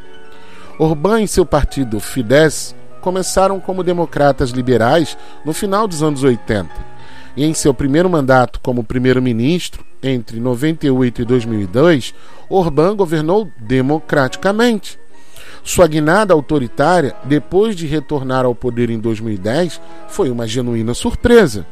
Orbán 0.79 1.23
e 1.23 1.27
seu 1.27 1.47
partido 1.47 1.99
Fidesz 1.99 2.75
começaram 3.01 3.59
como 3.59 3.83
democratas 3.83 4.51
liberais 4.51 5.17
no 5.47 5.55
final 5.55 5.89
dos 5.89 6.03
anos 6.03 6.23
80. 6.23 6.69
E 7.35 7.47
em 7.47 7.55
seu 7.55 7.73
primeiro 7.73 8.11
mandato 8.11 8.61
como 8.61 8.85
primeiro-ministro, 8.85 9.83
entre 10.03 10.39
98 10.39 11.23
e 11.23 11.25
2002, 11.25 12.15
Orbán 12.51 12.95
governou 12.95 13.51
democraticamente. 13.59 14.99
Sua 15.67 15.89
guinada 15.89 16.33
autoritária, 16.33 17.17
depois 17.25 17.75
de 17.75 17.89
retornar 17.89 18.45
ao 18.45 18.55
poder 18.55 18.89
em 18.89 19.01
2010, 19.01 19.81
foi 20.07 20.31
uma 20.31 20.47
genuína 20.47 20.95
surpresa. 20.95 21.67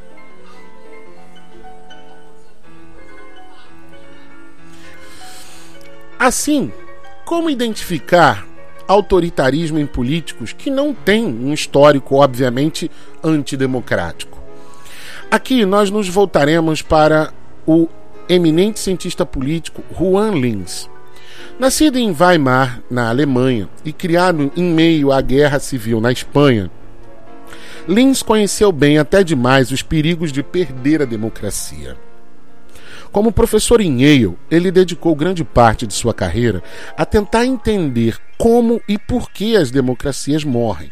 Assim, 6.19 6.73
como 7.25 7.49
identificar 7.49 8.45
autoritarismo 8.89 9.79
em 9.79 9.87
políticos 9.87 10.53
que 10.53 10.71
não 10.71 10.93
têm 10.93 11.27
um 11.27 11.55
histórico, 11.55 12.17
obviamente, 12.17 12.91
antidemocrático? 13.23 14.43
Aqui 15.31 15.65
nós 15.65 15.89
nos 15.89 16.09
voltaremos 16.09 16.83
para 16.83 17.33
o 17.65 17.89
eminente 18.29 18.81
cientista 18.81 19.25
político 19.25 19.85
Juan 19.97 20.33
Linz. 20.33 20.93
Nascido 21.59 21.99
em 21.99 22.11
Weimar, 22.11 22.83
na 22.91 23.09
Alemanha, 23.09 23.69
e 23.85 23.93
criado 23.93 24.51
em 24.57 24.65
meio 24.65 25.13
à 25.13 25.21
guerra 25.21 25.61
civil 25.61 26.01
na 26.01 26.11
Espanha, 26.11 26.69
Lins 27.87 28.23
conheceu 28.23 28.73
bem 28.73 28.99
até 28.99 29.23
demais 29.23 29.71
os 29.71 29.81
perigos 29.81 30.33
de 30.33 30.43
perder 30.43 31.03
a 31.03 31.05
democracia. 31.05 31.97
Como 33.13 33.31
professor 33.31 33.81
em 33.81 34.03
Yale, 34.03 34.37
ele 34.51 34.73
dedicou 34.73 35.15
grande 35.15 35.45
parte 35.45 35.87
de 35.87 35.95
sua 35.95 36.13
carreira 36.13 36.61
a 36.97 37.07
tentar 37.07 37.47
entender 37.47 38.19
como 38.37 38.81
e 38.89 38.99
por 38.99 39.31
que 39.31 39.57
as 39.57 39.71
democracias 39.71 40.43
morrem. 40.43 40.91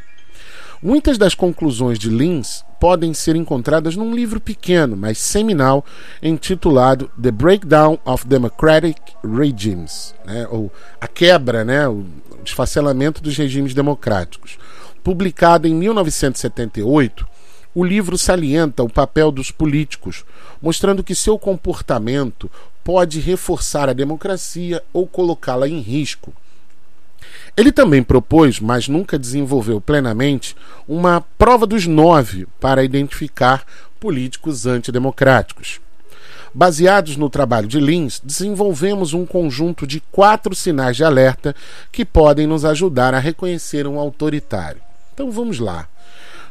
Muitas 0.82 1.16
das 1.16 1.32
conclusões 1.32 1.96
de 1.96 2.10
Lins 2.10 2.64
podem 2.80 3.14
ser 3.14 3.36
encontradas 3.36 3.94
num 3.94 4.12
livro 4.12 4.40
pequeno, 4.40 4.96
mas 4.96 5.16
seminal, 5.16 5.86
intitulado 6.20 7.08
The 7.22 7.30
Breakdown 7.30 8.00
of 8.04 8.26
Democratic 8.26 8.96
Regimes, 9.22 10.12
né, 10.24 10.48
ou 10.50 10.72
a 11.00 11.06
quebra, 11.06 11.64
né, 11.64 11.86
o 11.86 12.04
desfacelamento 12.42 13.22
dos 13.22 13.36
regimes 13.36 13.74
democráticos. 13.74 14.58
Publicado 15.04 15.68
em 15.68 15.74
1978, 15.74 17.28
o 17.72 17.84
livro 17.84 18.18
salienta 18.18 18.82
o 18.82 18.90
papel 18.90 19.30
dos 19.30 19.52
políticos, 19.52 20.24
mostrando 20.60 21.04
que 21.04 21.14
seu 21.14 21.38
comportamento 21.38 22.50
pode 22.82 23.20
reforçar 23.20 23.88
a 23.88 23.92
democracia 23.92 24.82
ou 24.92 25.06
colocá-la 25.06 25.68
em 25.68 25.78
risco. 25.78 26.32
Ele 27.56 27.70
também 27.70 28.02
propôs, 28.02 28.60
mas 28.60 28.88
nunca 28.88 29.18
desenvolveu 29.18 29.80
plenamente, 29.80 30.56
uma 30.88 31.20
prova 31.36 31.66
dos 31.66 31.86
nove 31.86 32.46
para 32.58 32.82
identificar 32.82 33.64
políticos 34.00 34.66
antidemocráticos. 34.66 35.80
Baseados 36.54 37.16
no 37.16 37.30
trabalho 37.30 37.66
de 37.66 37.78
Lins, 37.78 38.20
desenvolvemos 38.22 39.14
um 39.14 39.24
conjunto 39.24 39.86
de 39.86 40.00
quatro 40.12 40.54
sinais 40.54 40.96
de 40.96 41.04
alerta 41.04 41.54
que 41.90 42.04
podem 42.04 42.46
nos 42.46 42.64
ajudar 42.64 43.14
a 43.14 43.18
reconhecer 43.18 43.86
um 43.86 43.98
autoritário. 43.98 44.80
Então 45.14 45.30
vamos 45.30 45.58
lá. 45.58 45.88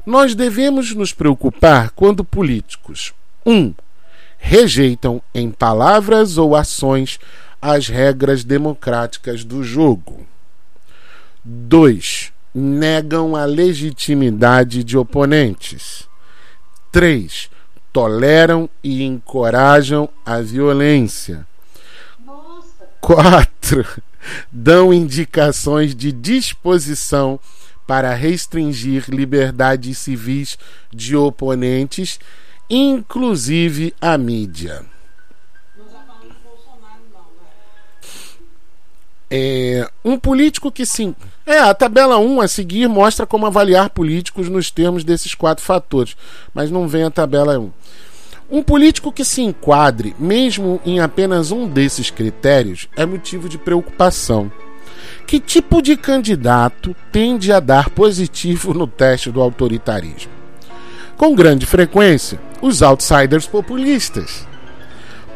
Nós 0.06 0.34
devemos 0.34 0.94
nos 0.96 1.14
preocupar 1.14 1.92
quando 1.92 2.24
políticos 2.24 3.14
1. 3.46 3.54
Um, 3.54 3.74
rejeitam 4.38 5.22
em 5.34 5.52
palavras 5.52 6.38
ou 6.38 6.56
ações 6.56 7.20
as 7.62 7.88
regras 7.88 8.44
democráticas 8.44 9.44
do 9.44 9.64
jogo. 9.64 10.26
2. 11.44 12.32
Negam 12.54 13.36
a 13.36 13.46
legitimidade 13.46 14.84
de 14.84 14.98
oponentes. 14.98 16.08
3. 16.92 17.50
Toleram 17.92 18.70
e 18.84 19.04
encorajam 19.04 20.08
a 20.26 20.40
violência. 20.40 21.48
4. 23.00 23.86
Dão 24.52 24.94
indicações 24.94 25.96
de 25.96 26.12
disposição 26.12 27.40
para 27.88 28.14
restringir 28.14 29.06
liberdades 29.10 29.98
civis 29.98 30.58
de 30.94 31.16
oponentes, 31.16 32.20
inclusive 32.70 33.94
a 34.00 34.18
mídia. 34.18 34.91
É, 39.34 39.90
um 40.04 40.18
político 40.18 40.70
que 40.70 40.86
sim. 40.86 41.16
É, 41.46 41.60
a 41.60 41.74
tabela 41.74 42.18
1 42.18 42.42
a 42.42 42.50
seguir 42.50 42.90
mostra 42.90 43.26
como 43.26 43.46
avaliar 43.46 43.90
políticos 43.90 44.50
nos 44.50 44.70
termos 44.70 45.06
desses 45.06 45.34
quatro 45.34 45.64
fatores, 45.64 46.18
mas 46.54 46.70
não 46.70 46.86
vem 46.86 47.04
a 47.04 47.10
tabela 47.10 47.58
1. 47.58 47.72
Um 48.52 48.62
político 48.62 49.10
que 49.10 49.24
se 49.24 49.42
enquadre, 49.42 50.14
mesmo 50.20 50.82
em 50.86 51.00
apenas 51.00 51.50
um 51.50 51.66
desses 51.66 52.10
critérios, 52.10 52.90
é 52.98 53.06
motivo 53.06 53.48
de 53.48 53.58
preocupação. 53.58 54.52
Que 55.26 55.40
tipo 55.40 55.82
de 55.82 55.96
candidato 55.96 56.94
tende 57.10 57.54
a 57.54 57.62
dar 57.62 57.90
positivo 57.90 58.74
no 58.74 58.86
teste 58.86 59.32
do 59.32 59.40
autoritarismo? 59.40 60.30
Com 61.16 61.34
grande 61.34 61.66
frequência, 61.66 62.38
os 62.62 62.82
outsiders 62.82 63.48
populistas. 63.48 64.46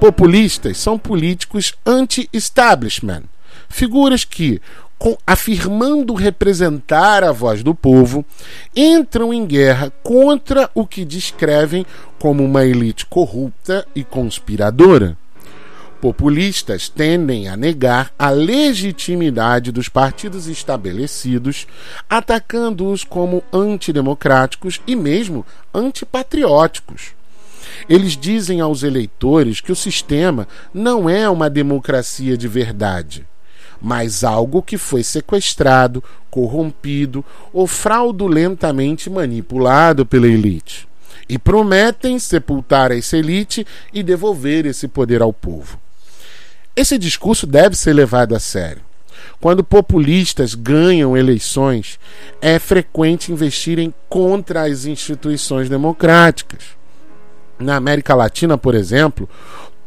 Populistas 0.02 0.78
são 0.78 1.00
políticos 1.00 1.74
anti-establishment 1.86 3.24
Figuras 3.70 4.24
que, 4.24 4.62
com, 4.98 5.18
afirmando 5.26 6.14
representar 6.14 7.24
a 7.24 7.32
voz 7.32 7.62
do 7.62 7.76
povo, 7.76 8.26
entram 8.76 9.34
em 9.34 9.46
guerra 9.46 9.92
contra 10.04 10.70
o 10.74 10.86
que 10.86 11.04
descrevem 11.04 11.86
como 12.20 12.44
uma 12.44 12.66
elite 12.66 13.06
corrupta 13.06 13.86
e 13.96 14.04
conspiradora. 14.04 15.18
Populistas 16.00 16.88
tendem 16.88 17.48
a 17.48 17.58
negar 17.58 18.12
a 18.20 18.30
legitimidade 18.30 19.72
dos 19.72 19.90
partidos 19.90 20.48
estabelecidos, 20.48 21.66
atacando-os 22.10 23.04
como 23.04 23.44
antidemocráticos 23.52 24.80
e 24.86 24.96
mesmo 24.96 25.46
antipatrióticos. 25.74 27.16
Eles 27.90 28.16
dizem 28.16 28.62
aos 28.62 28.84
eleitores 28.84 29.60
que 29.60 29.72
o 29.72 29.76
sistema 29.76 30.48
não 30.74 31.10
é 31.10 31.28
uma 31.28 31.50
democracia 31.50 32.38
de 32.38 32.48
verdade 32.48 33.26
mas 33.86 34.24
algo 34.24 34.64
que 34.64 34.80
foi 34.80 35.04
sequestrado, 35.04 36.04
corrompido 36.32 37.24
ou 37.54 37.68
fraudulentamente 37.68 39.12
manipulado 39.12 40.08
pela 40.08 40.26
elite. 40.26 40.88
E 41.30 41.38
prometem 41.38 42.18
sepultar 42.18 42.92
essa 42.92 43.16
elite 43.16 43.64
e 43.94 44.02
devolver 44.02 44.66
esse 44.66 44.88
poder 44.88 45.22
ao 45.22 45.32
povo. 45.32 45.80
Esse 46.76 46.98
discurso 46.98 47.46
deve 47.46 47.76
ser 47.76 47.94
levado 47.94 48.36
a 48.36 48.40
sério. 48.40 48.82
Quando 49.40 49.64
populistas 49.64 50.56
ganham 50.56 51.16
eleições, 51.16 52.00
é 52.42 52.58
frequente 52.58 53.32
investirem 53.32 53.94
contra 54.10 54.64
as 54.64 54.86
instituições 54.86 55.70
democráticas. 55.70 56.64
Na 57.60 57.76
América 57.76 58.16
Latina, 58.16 58.58
por 58.58 58.74
exemplo, 58.74 59.30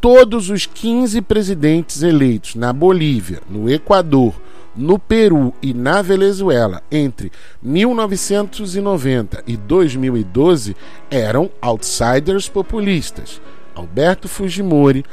todos 0.01 0.49
os 0.49 0.65
15 0.65 1.21
presidentes 1.21 2.01
eleitos 2.01 2.55
na 2.55 2.71
Bolívia, 2.71 3.41
no 3.49 3.69
Equador, 3.69 4.33
no 4.75 4.97
Peru 4.97 5.53
e 5.61 5.73
na 5.73 6.01
Venezuela 6.01 6.81
entre 6.89 7.31
1990 7.61 9.43
e 9.45 9.57
2012 9.57 10.75
eram 11.11 11.49
outsiders 11.61 12.47
populistas. 12.47 13.41
Alberto 13.75 14.27
Fujimori, 14.27 15.03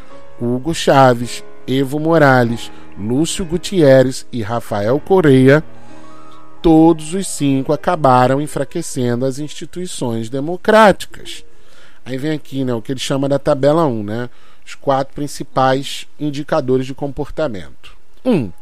Hugo 0.41 0.75
Chávez, 0.75 1.43
Evo 1.67 1.99
Morales, 1.99 2.71
Lúcio 2.99 3.45
Gutierrez 3.45 4.27
e 4.33 4.43
Rafael 4.43 5.01
Correia, 5.01 5.65
todos 6.63 7.13
os 7.15 7.27
cinco 7.27 7.73
acabaram 7.73 8.41
enfraquecendo 8.41 9.25
as 9.25 9.39
instituições 9.39 10.29
democráticas. 10.29 11.45
Aí 12.05 12.17
vem 12.17 12.33
aqui 12.33 12.65
né, 12.65 12.73
o 12.73 12.81
que 12.81 12.93
ele 12.93 13.01
chama 13.01 13.29
da 13.29 13.39
tabela 13.39 13.85
1, 13.85 14.03
né? 14.05 14.31
Os 14.67 14.75
quatro 14.75 15.15
principais 15.15 16.09
indicadores 16.19 16.87
de 16.87 16.93
comportamento. 16.93 17.97
1. 18.25 18.33
Um, 18.33 18.53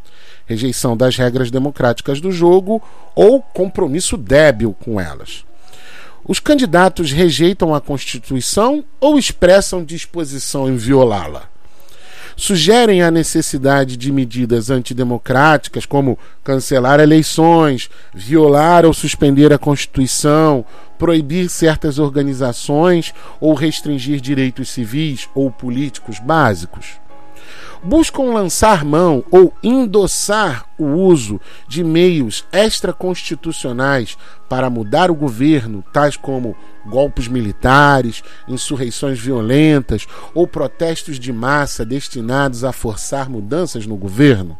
rejeição 0.45 0.95
das 0.95 1.17
regras 1.17 1.51
democráticas 1.51 2.21
do 2.21 2.31
jogo 2.31 2.83
ou 3.15 3.41
compromisso 3.41 4.19
débil 4.19 4.75
com 4.75 5.01
elas. 5.01 5.47
Os 6.27 6.39
candidatos 6.39 7.11
rejeitam 7.11 7.75
a 7.75 7.81
Constituição 7.81 8.85
ou 9.01 9.19
expressam 9.19 9.83
disposição 9.83 10.69
em 10.69 10.77
violá-la? 10.77 11.54
Sugerem 12.37 13.03
a 13.03 13.11
necessidade 13.11 13.97
de 13.97 14.13
medidas 14.13 14.71
antidemocráticas, 14.71 15.87
como 15.87 16.19
cancelar 16.43 17.01
eleições, 17.01 17.89
violar 18.15 18.85
ou 18.85 18.93
suspender 18.93 19.53
a 19.53 19.59
Constituição, 19.59 20.65
proibir 20.99 21.49
certas 21.49 21.99
organizações 21.99 23.13
ou 23.41 23.55
restringir 23.55 24.21
direitos 24.21 24.71
civis 24.71 25.29
ou 25.35 25.51
políticos 25.51 26.19
básicos 26.19 27.04
buscam 27.85 28.33
lançar 28.33 28.85
mão 28.85 29.23
ou 29.31 29.53
endossar 29.63 30.67
o 30.79 30.85
uso 30.85 31.41
de 31.69 31.85
meios 31.85 32.45
extraconstitucionais 32.51 34.17
para 34.49 34.71
mudar 34.71 35.11
o 35.11 35.15
governo, 35.15 35.85
tais 35.93 36.17
como 36.17 36.57
golpes 36.87 37.29
militares, 37.29 38.23
insurreições 38.49 39.19
violentas 39.19 40.07
ou 40.35 40.47
protestos 40.47 41.21
de 41.21 41.33
massa 41.33 41.85
destinados 41.85 42.65
a 42.65 42.73
forçar 42.73 43.29
mudanças 43.29 43.87
no 43.87 43.97
governo? 43.97 44.59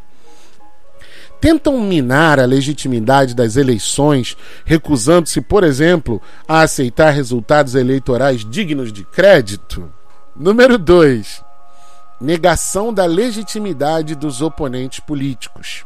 tentam 1.39 1.79
minar 1.79 2.39
a 2.39 2.45
legitimidade 2.45 3.35
das 3.35 3.55
eleições, 3.55 4.35
recusando-se, 4.63 5.41
por 5.41 5.63
exemplo, 5.63 6.19
a 6.47 6.61
aceitar 6.61 7.11
resultados 7.11 7.75
eleitorais 7.75 8.43
dignos 8.43 8.91
de 8.91 9.03
crédito? 9.03 9.91
Número 10.35 10.79
2 10.79 11.44
negação 12.19 12.93
da 12.93 13.05
legitimidade 13.05 14.15
dos 14.15 14.41
oponentes 14.41 14.99
políticos. 14.99 15.85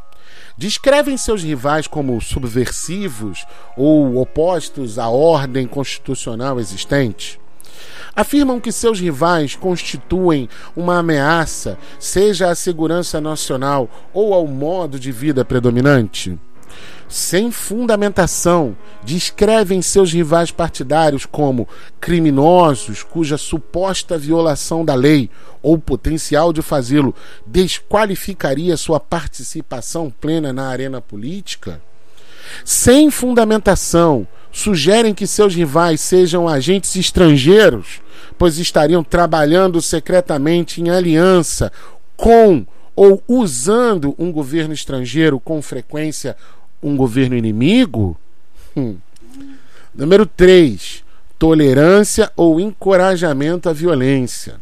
Descrevem 0.56 1.16
seus 1.16 1.42
rivais 1.42 1.86
como 1.86 2.20
subversivos 2.20 3.46
ou 3.76 4.16
opostos 4.16 4.98
à 4.98 5.08
ordem 5.08 5.66
constitucional 5.66 6.60
existente. 6.60 7.40
Afirmam 8.14 8.60
que 8.60 8.72
seus 8.72 9.00
rivais 9.00 9.54
constituem 9.56 10.48
uma 10.76 10.98
ameaça, 10.98 11.78
seja 11.98 12.50
à 12.50 12.54
segurança 12.54 13.20
nacional 13.20 13.88
ou 14.12 14.34
ao 14.34 14.46
modo 14.46 14.98
de 14.98 15.10
vida 15.10 15.44
predominante. 15.44 16.38
Sem 17.10 17.50
fundamentação, 17.50 18.76
descrevem 19.02 19.82
seus 19.82 20.12
rivais 20.12 20.52
partidários 20.52 21.26
como 21.26 21.68
criminosos 22.00 23.02
cuja 23.02 23.36
suposta 23.36 24.16
violação 24.16 24.84
da 24.84 24.94
lei 24.94 25.28
ou 25.60 25.76
potencial 25.76 26.52
de 26.52 26.62
fazê-lo 26.62 27.12
desqualificaria 27.44 28.76
sua 28.76 29.00
participação 29.00 30.08
plena 30.08 30.52
na 30.52 30.68
arena 30.68 31.00
política? 31.00 31.82
Sem 32.64 33.10
fundamentação, 33.10 34.26
sugerem 34.52 35.12
que 35.12 35.26
seus 35.26 35.52
rivais 35.52 36.00
sejam 36.00 36.48
agentes 36.48 36.94
estrangeiros, 36.94 38.00
pois 38.38 38.56
estariam 38.56 39.02
trabalhando 39.02 39.82
secretamente 39.82 40.80
em 40.80 40.90
aliança 40.90 41.72
com 42.16 42.64
ou 42.94 43.22
usando 43.26 44.14
um 44.18 44.30
governo 44.30 44.74
estrangeiro 44.74 45.40
com 45.40 45.60
frequência 45.60 46.36
um 46.82 46.96
governo 46.96 47.36
inimigo? 47.36 48.16
Hum. 48.76 48.96
Número 49.94 50.24
3. 50.24 51.04
Tolerância 51.38 52.30
ou 52.36 52.60
encorajamento 52.60 53.68
à 53.68 53.72
violência. 53.72 54.56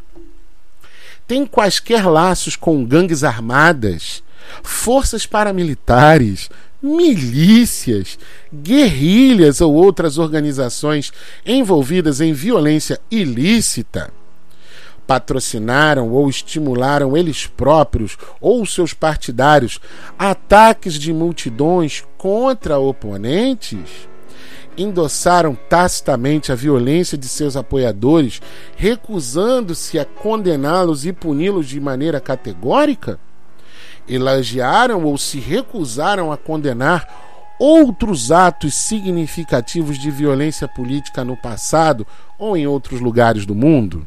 Tem 1.27 1.45
quaisquer 1.45 2.09
laços 2.09 2.57
com 2.57 2.85
gangues 2.85 3.23
armadas, 3.23 4.23
forças 4.63 5.27
paramilitares, 5.27 6.49
milícias, 6.83 8.19
guerrilhas 8.53 9.61
ou 9.61 9.75
outras 9.75 10.17
organizações 10.17 11.13
envolvidas 11.45 12.21
em 12.21 12.33
violência 12.33 12.99
ilícita? 13.11 14.11
Patrocinaram 15.09 16.11
ou 16.11 16.29
estimularam 16.29 17.17
eles 17.17 17.47
próprios 17.47 18.19
ou 18.43 18.67
seus 18.67 18.93
partidários 18.93 19.81
ataques 20.19 20.99
de 20.99 21.15
multidões 21.15 22.05
contra 22.19 22.79
oponentes? 22.79 24.07
Endossaram 24.77 25.57
tacitamente 25.69 26.53
a 26.53 26.55
violência 26.55 27.17
de 27.17 27.27
seus 27.27 27.57
apoiadores, 27.57 28.43
recusando-se 28.77 29.99
a 29.99 30.05
condená-los 30.05 31.07
e 31.07 31.13
puni-los 31.13 31.67
de 31.67 31.81
maneira 31.81 32.21
categórica? 32.21 33.19
Elogiaram 34.07 35.05
ou 35.05 35.17
se 35.17 35.41
recusaram 35.41 36.31
a 36.31 36.37
condenar 36.37 37.57
outros 37.59 38.31
atos 38.31 38.75
significativos 38.75 39.99
de 39.99 40.11
violência 40.11 40.69
política 40.69 41.25
no 41.25 41.37
passado 41.37 42.07
ou 42.39 42.55
em 42.59 42.67
outros 42.67 43.01
lugares 43.01 43.47
do 43.47 43.55
mundo? 43.55 44.07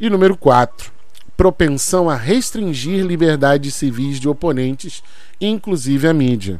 E 0.00 0.08
número 0.08 0.34
4, 0.34 0.90
propensão 1.36 2.08
a 2.08 2.16
restringir 2.16 3.04
liberdades 3.04 3.74
civis 3.74 4.18
de 4.18 4.30
oponentes, 4.30 5.02
inclusive 5.38 6.08
a 6.08 6.14
mídia. 6.14 6.58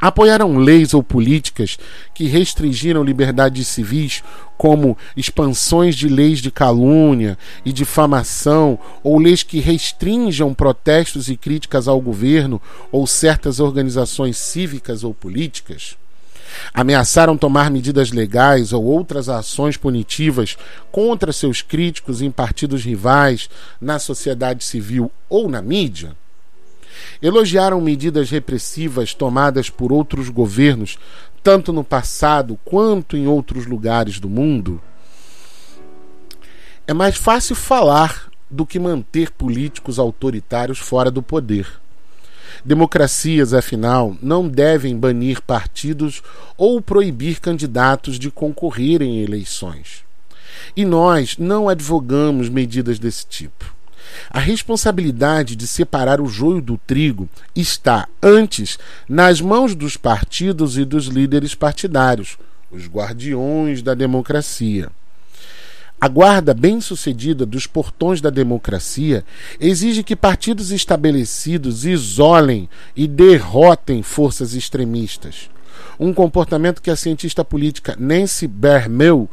Apoiaram 0.00 0.56
leis 0.56 0.94
ou 0.94 1.02
políticas 1.02 1.78
que 2.14 2.26
restringiram 2.26 3.04
liberdades 3.04 3.68
civis, 3.68 4.24
como 4.56 4.96
expansões 5.14 5.94
de 5.94 6.08
leis 6.08 6.38
de 6.38 6.50
calúnia 6.50 7.36
e 7.66 7.72
difamação, 7.72 8.78
ou 9.02 9.18
leis 9.18 9.42
que 9.42 9.60
restringam 9.60 10.54
protestos 10.54 11.28
e 11.28 11.36
críticas 11.36 11.86
ao 11.86 12.00
governo 12.00 12.62
ou 12.90 13.06
certas 13.06 13.60
organizações 13.60 14.38
cívicas 14.38 15.04
ou 15.04 15.12
políticas? 15.12 15.98
Ameaçaram 16.72 17.36
tomar 17.36 17.70
medidas 17.70 18.10
legais 18.10 18.72
ou 18.72 18.84
outras 18.84 19.28
ações 19.28 19.76
punitivas 19.76 20.56
contra 20.90 21.32
seus 21.32 21.62
críticos 21.62 22.22
em 22.22 22.30
partidos 22.30 22.84
rivais, 22.84 23.48
na 23.80 23.98
sociedade 23.98 24.64
civil 24.64 25.10
ou 25.28 25.48
na 25.48 25.62
mídia? 25.62 26.16
Elogiaram 27.22 27.80
medidas 27.80 28.30
repressivas 28.30 29.14
tomadas 29.14 29.70
por 29.70 29.92
outros 29.92 30.28
governos, 30.28 30.98
tanto 31.42 31.72
no 31.72 31.84
passado 31.84 32.58
quanto 32.64 33.16
em 33.16 33.26
outros 33.26 33.66
lugares 33.66 34.20
do 34.20 34.28
mundo? 34.28 34.80
É 36.86 36.94
mais 36.94 37.16
fácil 37.16 37.54
falar 37.54 38.28
do 38.50 38.64
que 38.64 38.78
manter 38.78 39.30
políticos 39.30 39.98
autoritários 39.98 40.78
fora 40.78 41.10
do 41.10 41.22
poder. 41.22 41.68
Democracias, 42.64 43.54
afinal, 43.54 44.16
não 44.20 44.48
devem 44.48 44.96
banir 44.96 45.40
partidos 45.42 46.22
ou 46.56 46.80
proibir 46.80 47.40
candidatos 47.40 48.18
de 48.18 48.30
concorrerem 48.30 49.18
em 49.18 49.22
eleições. 49.22 50.04
E 50.76 50.84
nós 50.84 51.36
não 51.38 51.68
advogamos 51.68 52.48
medidas 52.48 52.98
desse 52.98 53.26
tipo. 53.26 53.78
A 54.30 54.38
responsabilidade 54.38 55.54
de 55.54 55.66
separar 55.66 56.20
o 56.20 56.26
joio 56.26 56.60
do 56.60 56.78
trigo 56.78 57.28
está, 57.54 58.08
antes, 58.22 58.78
nas 59.08 59.40
mãos 59.40 59.74
dos 59.74 59.96
partidos 59.96 60.76
e 60.76 60.84
dos 60.84 61.06
líderes 61.06 61.54
partidários, 61.54 62.38
os 62.70 62.86
guardiões 62.86 63.82
da 63.82 63.94
democracia. 63.94 64.90
A 66.00 66.06
guarda 66.06 66.54
bem-sucedida 66.54 67.44
dos 67.44 67.66
portões 67.66 68.20
da 68.20 68.30
democracia 68.30 69.24
exige 69.58 70.04
que 70.04 70.14
partidos 70.14 70.70
estabelecidos 70.70 71.84
isolem 71.84 72.68
e 72.94 73.08
derrotem 73.08 74.00
forças 74.00 74.54
extremistas. 74.54 75.50
Um 75.98 76.14
comportamento 76.14 76.80
que 76.80 76.90
a 76.90 76.96
cientista 76.96 77.44
política 77.44 77.96
Nancy 77.98 78.46
Bermel 78.46 79.28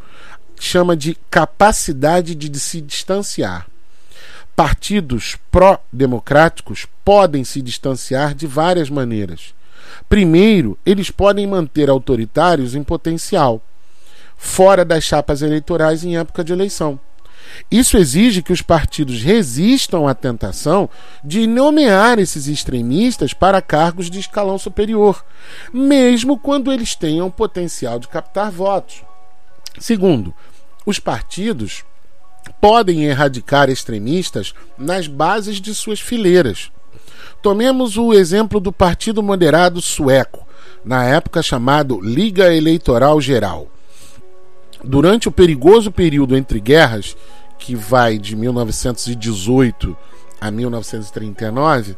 chama 0.59 0.97
de 0.97 1.15
capacidade 1.29 2.33
de 2.33 2.59
se 2.59 2.81
distanciar. 2.81 3.67
Partidos 4.55 5.37
pró-democráticos 5.51 6.87
podem 7.03 7.43
se 7.43 7.61
distanciar 7.61 8.33
de 8.33 8.47
várias 8.47 8.89
maneiras. 8.89 9.53
Primeiro, 10.09 10.79
eles 10.83 11.11
podem 11.11 11.45
manter 11.45 11.91
autoritários 11.91 12.73
em 12.73 12.81
potencial 12.81 13.61
fora 14.45 14.85
das 14.85 15.03
chapas 15.03 15.41
eleitorais 15.41 16.03
em 16.03 16.17
época 16.17 16.43
de 16.43 16.53
eleição. 16.53 16.99
Isso 17.69 17.97
exige 17.97 18.41
que 18.41 18.53
os 18.53 18.61
partidos 18.61 19.21
resistam 19.21 20.07
à 20.07 20.13
tentação 20.13 20.89
de 21.23 21.47
nomear 21.47 22.19
esses 22.19 22.47
extremistas 22.47 23.33
para 23.33 23.61
cargos 23.61 24.09
de 24.09 24.19
escalão 24.19 24.57
superior, 24.57 25.25
mesmo 25.73 26.37
quando 26.37 26.71
eles 26.71 26.95
tenham 26.95 27.29
potencial 27.29 27.99
de 27.99 28.07
captar 28.07 28.51
votos. 28.51 29.03
Segundo, 29.79 30.33
os 30.85 30.99
partidos 30.99 31.83
podem 32.61 33.03
erradicar 33.03 33.69
extremistas 33.69 34.53
nas 34.77 35.07
bases 35.07 35.59
de 35.59 35.73
suas 35.73 35.99
fileiras. 35.99 36.71
Tomemos 37.41 37.97
o 37.97 38.13
exemplo 38.13 38.59
do 38.59 38.71
Partido 38.71 39.21
Moderado 39.21 39.81
Sueco, 39.81 40.47
na 40.83 41.03
época 41.03 41.41
chamado 41.41 41.99
Liga 41.99 42.53
Eleitoral 42.53 43.19
Geral 43.19 43.69
durante 44.85 45.27
o 45.27 45.31
perigoso 45.31 45.91
período 45.91 46.35
entre 46.35 46.59
guerras, 46.59 47.15
que 47.57 47.75
vai 47.75 48.17
de 48.17 48.35
1918 48.35 49.97
a 50.39 50.51
1939, 50.51 51.95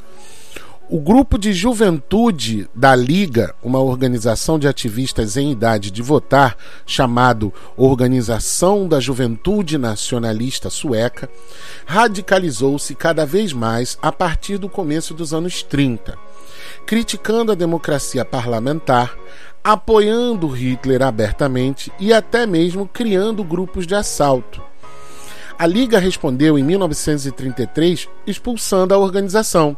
o 0.90 1.02
grupo 1.02 1.38
de 1.38 1.52
juventude 1.52 2.70
da 2.74 2.96
Liga, 2.96 3.54
uma 3.62 3.80
organização 3.80 4.58
de 4.58 4.70
ativistas 4.70 5.36
em 5.36 5.52
idade 5.52 5.92
de 5.92 6.02
votar, 6.02 6.56
chamado 6.86 7.54
Organização 7.76 8.88
da 8.88 8.98
Juventude 8.98 9.78
Nacionalista 9.78 10.70
Sueca, 10.70 11.30
radicalizou-se 11.86 12.96
cada 12.96 13.26
vez 13.26 13.52
mais 13.52 13.98
a 14.02 14.14
partir 14.14 14.58
do 14.58 14.70
começo 14.70 15.14
dos 15.14 15.34
anos 15.34 15.62
30, 15.62 16.18
criticando 16.86 17.52
a 17.52 17.56
democracia 17.56 18.24
parlamentar, 18.24 19.14
apoiando 19.68 20.48
Hitler 20.48 21.02
abertamente 21.02 21.92
e 22.00 22.14
até 22.14 22.46
mesmo 22.46 22.88
criando 22.88 23.44
grupos 23.44 23.86
de 23.86 23.94
assalto. 23.96 24.62
A 25.60 25.68
Liga 25.68 26.00
respondeu 26.00 26.58
em 26.58 26.64
1933 26.64 28.08
expulsando 28.26 28.94
a 28.94 28.98
organização. 28.98 29.76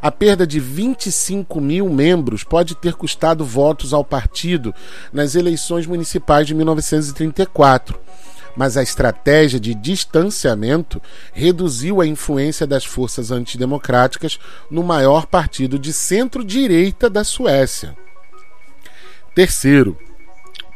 A 0.00 0.12
perda 0.12 0.46
de 0.46 0.60
25 0.60 1.60
mil 1.60 1.88
membros 1.88 2.44
pode 2.44 2.76
ter 2.76 2.94
custado 2.94 3.44
votos 3.44 3.92
ao 3.92 4.04
partido 4.04 4.72
nas 5.12 5.34
eleições 5.34 5.84
municipais 5.84 6.46
de 6.46 6.54
1934, 6.54 7.98
mas 8.54 8.76
a 8.76 8.84
estratégia 8.84 9.58
de 9.58 9.74
distanciamento 9.74 11.02
reduziu 11.32 12.00
a 12.00 12.06
influência 12.06 12.68
das 12.68 12.84
forças 12.84 13.32
antidemocráticas 13.32 14.38
no 14.70 14.84
maior 14.84 15.26
partido 15.26 15.76
de 15.76 15.92
centro-direita 15.92 17.10
da 17.10 17.24
Suécia. 17.24 17.96
Terceiro, 19.38 19.96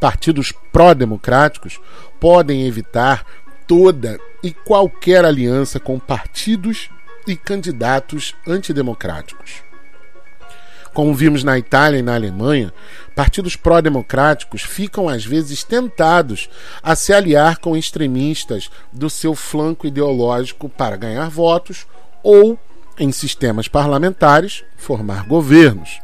partidos 0.01 0.53
pró-democráticos 0.71 1.81
podem 2.21 2.65
evitar 2.65 3.27
toda 3.67 4.21
e 4.41 4.53
qualquer 4.53 5.25
aliança 5.25 5.81
com 5.81 5.99
partidos 5.99 6.89
e 7.27 7.35
candidatos 7.35 8.37
antidemocráticos. 8.47 9.65
Como 10.95 11.13
vimos 11.13 11.43
na 11.43 11.59
Itália 11.59 11.99
e 11.99 12.03
na 12.03 12.15
Alemanha, 12.15 12.73
partidos 13.17 13.57
pró-democráticos 13.57 14.63
ficam 14.63 15.09
às 15.09 15.25
vezes 15.25 15.65
tentados 15.65 16.49
a 16.81 16.95
se 16.95 17.13
aliar 17.13 17.59
com 17.59 17.77
extremistas 17.77 18.71
do 18.93 19.11
seu 19.11 19.35
flanco 19.35 19.89
ideológico 19.89 20.69
para 20.69 20.95
ganhar 20.95 21.29
votos 21.29 21.85
ou, 22.23 22.57
em 22.97 23.11
sistemas 23.11 23.67
parlamentares, 23.67 24.63
formar 24.77 25.27
governos. 25.27 25.99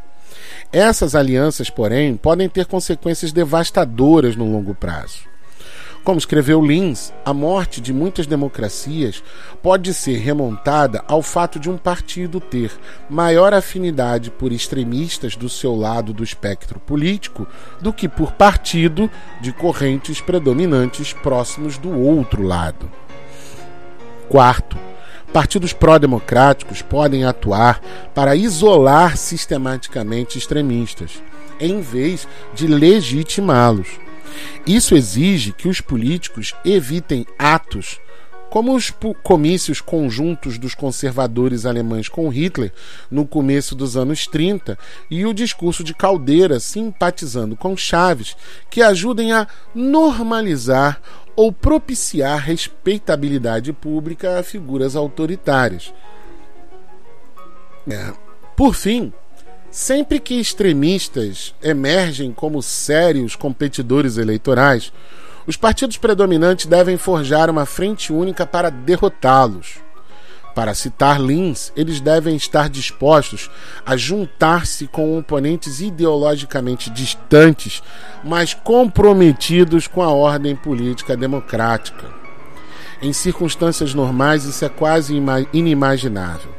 Essas 0.73 1.15
alianças, 1.15 1.71
porém, 1.71 2.17
podem 2.17 2.49
ter 2.49 2.67
consequências 2.67 3.33
devastadoras 3.33 4.37
no 4.37 4.51
longo 4.51 4.75
prazo. 4.75 5.29
Como 6.09 6.19
escreveu 6.19 6.65
Lins, 6.65 7.13
a 7.23 7.35
morte 7.35 7.83
de 7.83 7.93
muitas 7.93 8.27
democracias 8.27 9.23
pode 9.63 9.93
ser 9.93 10.17
remontada 10.17 11.05
ao 11.07 11.21
fato 11.21 11.61
de 11.61 11.69
um 11.69 11.77
partido 11.77 12.41
ter 12.41 12.73
maior 13.11 13.53
afinidade 13.53 14.31
por 14.31 14.51
extremistas 14.51 15.37
do 15.37 15.51
seu 15.51 15.77
lado 15.77 16.15
do 16.15 16.25
espectro 16.25 16.81
político 16.81 17.47
do 17.81 17.93
que 17.93 18.09
por 18.09 18.33
partido 18.33 19.11
de 19.43 19.53
correntes 19.53 20.19
predominantes 20.19 21.13
próximos 21.13 21.77
do 21.77 21.91
outro 21.91 22.43
lado. 22.43 22.91
Quarto, 24.31 24.79
partidos 25.33 25.73
pró-democráticos 25.73 26.83
podem 26.83 27.25
atuar 27.25 27.81
para 28.15 28.37
isolar 28.37 29.17
sistematicamente 29.17 30.39
extremistas, 30.39 31.23
em 31.61 31.81
vez 31.81 32.27
de 32.55 32.67
legitimá-los. 32.67 33.89
Isso 34.67 34.95
exige 34.95 35.53
que 35.53 35.69
os 35.69 35.81
políticos 35.81 36.55
evitem 36.65 37.27
atos 37.39 37.99
como 38.51 38.75
os 38.75 38.93
comícios 39.23 39.81
conjuntos 39.81 40.59
dos 40.59 40.75
conservadores 40.75 41.67
alemães 41.67 42.09
com 42.09 42.29
Hitler 42.29 42.73
no 43.11 43.27
começo 43.27 43.75
dos 43.75 43.97
anos 43.97 44.27
30 44.27 44.79
e 45.11 45.27
o 45.27 45.35
discurso 45.35 45.85
de 45.85 45.95
Caldeira 45.95 46.59
simpatizando 46.59 47.57
com 47.57 47.77
Chaves, 47.77 48.37
que 48.71 48.83
ajudem 48.83 49.33
a 49.33 49.47
normalizar 49.75 51.01
ou 51.39 51.53
propiciar 51.53 52.41
respeitabilidade 52.41 53.73
pública 53.73 54.41
a 54.41 54.43
figuras 54.43 54.97
autoritárias. 54.97 55.95
É. 57.89 58.13
Por 58.57 58.75
fim, 58.75 59.13
Sempre 59.71 60.19
que 60.19 60.41
extremistas 60.41 61.55
emergem 61.63 62.33
como 62.33 62.63
sérios 62.63 63.37
competidores 63.37 64.17
eleitorais, 64.17 64.91
os 65.47 65.59
partidos 65.59 65.99
predominantes 65.99 66.65
devem 66.65 66.97
forjar 66.97 67.51
uma 67.51 67.67
frente 67.67 68.11
única 68.11 68.47
para 68.47 68.71
derrotá-los. 68.71 69.79
Para 70.59 70.75
citar 70.75 71.21
Lins, 71.21 71.73
eles 71.77 72.01
devem 72.01 72.35
estar 72.35 72.69
dispostos 72.69 73.49
a 73.87 73.97
juntar-se 73.97 74.89
com 74.89 75.17
oponentes 75.17 75.81
ideologicamente 75.81 76.91
distantes, 76.91 77.81
mas 78.25 78.55
comprometidos 78.55 79.87
com 79.87 80.03
a 80.03 80.09
ordem 80.09 80.57
política 80.57 81.17
democrática. 81.17 82.07
Em 83.01 83.13
circunstâncias 83.13 83.95
normais, 83.95 84.47
isso 84.47 84.65
é 84.65 84.69
quase 84.69 85.15
inimaginável. 85.53 86.51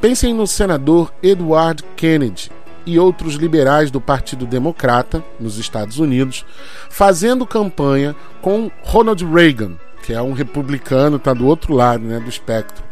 Pensem 0.00 0.32
no 0.32 0.46
senador 0.46 1.12
Edward 1.20 1.82
Kennedy 1.96 2.52
e 2.86 2.96
outros 2.96 3.34
liberais 3.34 3.90
do 3.90 4.00
Partido 4.00 4.46
Democrata 4.46 5.24
nos 5.40 5.58
Estados 5.58 5.98
Unidos 5.98 6.46
fazendo 6.88 7.44
campanha 7.44 8.14
com 8.40 8.70
Ronald 8.84 9.24
Reagan, 9.24 9.76
que 10.06 10.12
é 10.12 10.22
um 10.22 10.32
republicano, 10.32 11.16
está 11.16 11.34
do 11.34 11.46
outro 11.46 11.74
lado 11.74 12.04
né, 12.04 12.20
do 12.20 12.28
espectro. 12.28 12.84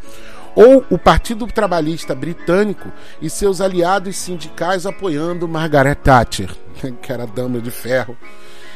Ou 0.52 0.84
o 0.90 0.98
Partido 0.98 1.46
Trabalhista 1.46 2.12
Britânico 2.12 2.92
e 3.22 3.30
seus 3.30 3.60
aliados 3.60 4.16
sindicais 4.16 4.84
apoiando 4.84 5.46
Margaret 5.46 5.94
Thatcher, 5.94 6.50
que 7.00 7.12
era 7.12 7.24
dama 7.24 7.60
de 7.60 7.70
ferro, 7.70 8.16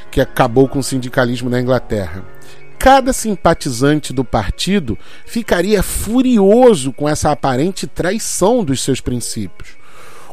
que 0.09 0.21
acabou 0.21 0.69
com 0.69 0.79
o 0.79 0.85
sindicalismo 0.85 1.51
na 1.51 1.61
Inglaterra 1.61 2.25
cada 2.79 3.13
simpatizante 3.13 4.13
do 4.13 4.25
partido 4.25 4.97
ficaria 5.27 5.83
furioso 5.83 6.93
com 6.93 7.09
essa 7.09 7.33
aparente 7.33 7.89
traição 7.89 8.63
dos 8.63 8.81
seus 8.81 9.01
princípios. 9.01 9.71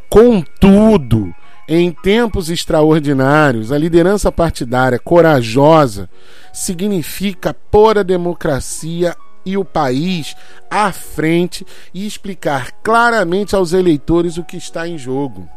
Contudo, 0.08 1.34
em 1.68 1.92
tempos 1.92 2.50
extraordinários, 2.50 3.72
a 3.72 3.78
liderança 3.78 4.32
partidária 4.32 5.00
corajosa 5.00 6.10
significa 6.54 7.54
pôr 7.54 7.98
a 7.98 8.04
democracia 8.04 9.16
e 9.46 9.58
o 9.58 9.66
país 9.66 10.36
à 10.70 10.92
frente 10.92 11.66
e 11.94 12.06
explicar 12.06 12.72
claramente 12.84 13.56
aos 13.56 13.74
eleitores 13.74 14.38
o 14.38 14.44
que 14.44 14.58
está 14.58 14.88
em 14.88 14.98
jogo. 14.98 15.48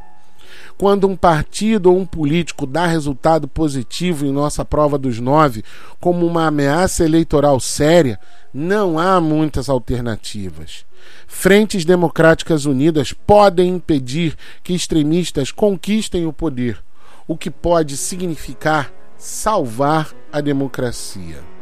Quando 0.76 1.06
um 1.06 1.16
partido 1.16 1.90
ou 1.90 1.98
um 1.98 2.06
político 2.06 2.66
dá 2.66 2.86
resultado 2.86 3.48
positivo 3.48 4.24
em 4.24 4.32
nossa 4.32 4.64
prova 4.64 4.98
dos 4.98 5.18
nove 5.18 5.64
como 6.00 6.26
uma 6.26 6.46
ameaça 6.46 7.04
eleitoral 7.04 7.58
séria, 7.60 8.18
não 8.52 8.98
há 8.98 9.20
muitas 9.20 9.68
alternativas. 9.68 10.86
Frentes 11.26 11.84
democráticas 11.84 12.64
unidas 12.64 13.12
podem 13.12 13.74
impedir 13.74 14.36
que 14.62 14.74
extremistas 14.74 15.50
conquistem 15.50 16.26
o 16.26 16.32
poder, 16.32 16.82
o 17.26 17.36
que 17.36 17.50
pode 17.50 17.96
significar 17.96 18.92
salvar 19.16 20.14
a 20.32 20.40
democracia. 20.40 21.57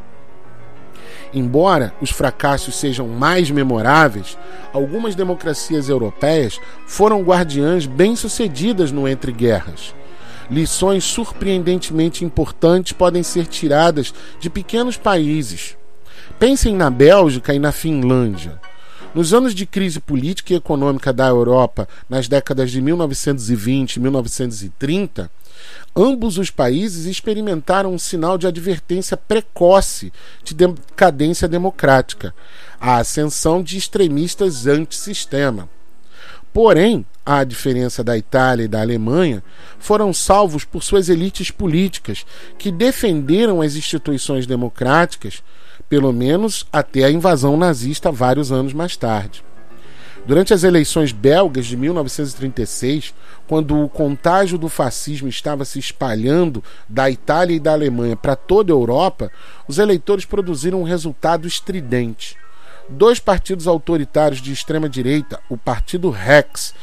Embora 1.36 1.92
os 2.00 2.08
fracassos 2.08 2.76
sejam 2.76 3.06
mais 3.06 3.50
memoráveis, 3.50 4.38
algumas 4.72 5.14
democracias 5.14 5.86
europeias 5.86 6.58
foram 6.86 7.22
guardiãs 7.22 7.84
bem-sucedidas 7.84 8.90
no 8.90 9.06
entre 9.06 9.32
guerras. 9.32 9.94
Lições 10.50 11.04
surpreendentemente 11.04 12.24
importantes 12.24 12.92
podem 12.92 13.22
ser 13.22 13.46
tiradas 13.46 14.14
de 14.40 14.48
pequenos 14.48 14.96
países. 14.96 15.76
Pensem 16.38 16.74
na 16.74 16.88
Bélgica 16.88 17.52
e 17.52 17.58
na 17.58 17.70
Finlândia. 17.70 18.58
Nos 19.16 19.32
anos 19.32 19.54
de 19.54 19.64
crise 19.64 19.98
política 19.98 20.52
e 20.52 20.56
econômica 20.58 21.10
da 21.10 21.26
Europa, 21.26 21.88
nas 22.06 22.28
décadas 22.28 22.70
de 22.70 22.82
1920 22.82 23.94
e 23.96 24.00
1930, 24.00 25.30
Ambos 25.96 26.36
os 26.36 26.50
países 26.50 27.06
experimentaram 27.06 27.94
um 27.94 27.98
sinal 27.98 28.36
de 28.36 28.46
advertência 28.46 29.16
precoce 29.16 30.12
de 30.44 30.54
decadência 30.54 31.48
democrática, 31.48 32.34
a 32.78 32.98
ascensão 32.98 33.62
de 33.62 33.78
extremistas 33.78 34.66
antissistema. 34.66 35.66
Porém, 36.52 37.06
à 37.26 37.42
diferença 37.42 38.04
da 38.04 38.16
Itália 38.16 38.64
e 38.64 38.68
da 38.68 38.80
Alemanha, 38.80 39.42
foram 39.80 40.12
salvos 40.12 40.64
por 40.64 40.80
suas 40.80 41.08
elites 41.08 41.50
políticas, 41.50 42.24
que 42.56 42.70
defenderam 42.70 43.60
as 43.60 43.74
instituições 43.74 44.46
democráticas, 44.46 45.42
pelo 45.88 46.12
menos 46.12 46.64
até 46.72 47.02
a 47.02 47.10
invasão 47.10 47.56
nazista 47.56 48.12
vários 48.12 48.52
anos 48.52 48.72
mais 48.72 48.96
tarde. 48.96 49.44
Durante 50.24 50.52
as 50.52 50.64
eleições 50.64 51.12
belgas 51.12 51.66
de 51.66 51.76
1936, 51.76 53.14
quando 53.46 53.80
o 53.80 53.88
contágio 53.88 54.58
do 54.58 54.68
fascismo 54.68 55.28
estava 55.28 55.64
se 55.64 55.78
espalhando 55.78 56.64
da 56.88 57.08
Itália 57.08 57.54
e 57.54 57.60
da 57.60 57.72
Alemanha 57.72 58.16
para 58.16 58.34
toda 58.34 58.72
a 58.72 58.74
Europa, 58.74 59.30
os 59.68 59.78
eleitores 59.78 60.24
produziram 60.24 60.80
um 60.80 60.84
resultado 60.84 61.46
estridente. 61.46 62.36
Dois 62.88 63.20
partidos 63.20 63.68
autoritários 63.68 64.40
de 64.40 64.52
extrema 64.52 64.88
direita, 64.88 65.38
o 65.48 65.56
Partido 65.56 66.10
Rex 66.10 66.74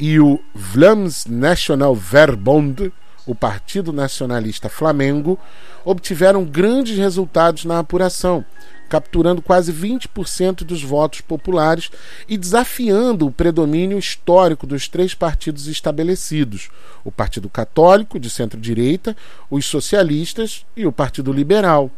e 0.00 0.18
o 0.18 0.40
Vlaams 0.54 1.26
National 1.26 1.94
Verbond, 1.94 2.90
o 3.26 3.34
Partido 3.34 3.92
Nacionalista 3.92 4.70
Flamengo, 4.70 5.38
obtiveram 5.84 6.42
grandes 6.42 6.96
resultados 6.96 7.66
na 7.66 7.78
apuração 7.78 8.44
capturando 8.88 9.40
quase 9.40 9.72
20% 9.72 10.64
dos 10.64 10.82
votos 10.82 11.20
populares 11.20 11.92
e 12.28 12.36
desafiando 12.36 13.24
o 13.24 13.30
predomínio 13.30 13.96
histórico 13.96 14.66
dos 14.66 14.88
três 14.88 15.14
partidos 15.14 15.68
estabelecidos: 15.68 16.70
o 17.04 17.12
Partido 17.12 17.48
Católico, 17.48 18.18
de 18.18 18.28
centro-direita, 18.28 19.16
os 19.48 19.64
socialistas 19.64 20.66
e 20.76 20.84
o 20.86 20.92
Partido 20.92 21.32
Liberal. 21.32 21.88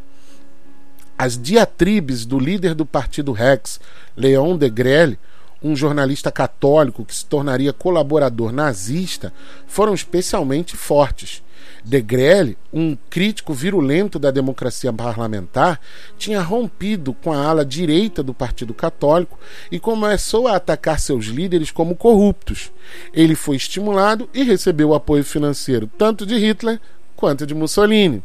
As 1.16 1.40
diatribes 1.40 2.26
do 2.26 2.38
líder 2.38 2.74
do 2.74 2.84
Partido 2.84 3.32
Rex, 3.32 3.80
Leon 4.14 4.58
de 4.58 4.68
Grelle, 4.68 5.18
um 5.62 5.76
jornalista 5.76 6.30
católico 6.30 7.04
que 7.04 7.14
se 7.14 7.24
tornaria 7.24 7.72
colaborador 7.72 8.52
nazista, 8.52 9.32
foram 9.66 9.94
especialmente 9.94 10.76
fortes 10.76 11.42
De 11.84 12.00
Grelle, 12.00 12.56
um 12.72 12.96
crítico 13.08 13.52
virulento 13.52 14.18
da 14.18 14.30
democracia 14.30 14.92
parlamentar, 14.92 15.80
tinha 16.18 16.40
rompido 16.40 17.12
com 17.12 17.32
a 17.32 17.44
ala 17.44 17.64
direita 17.64 18.22
do 18.22 18.34
Partido 18.34 18.74
Católico 18.74 19.38
e 19.70 19.78
começou 19.78 20.48
a 20.48 20.56
atacar 20.56 20.98
seus 20.98 21.26
líderes 21.26 21.70
como 21.70 21.94
corruptos. 21.94 22.72
Ele 23.12 23.34
foi 23.34 23.56
estimulado 23.56 24.28
e 24.34 24.42
recebeu 24.42 24.94
apoio 24.94 25.24
financeiro 25.24 25.90
tanto 25.98 26.26
de 26.26 26.36
Hitler 26.36 26.80
quanto 27.16 27.46
de 27.46 27.54
Mussolini. 27.54 28.22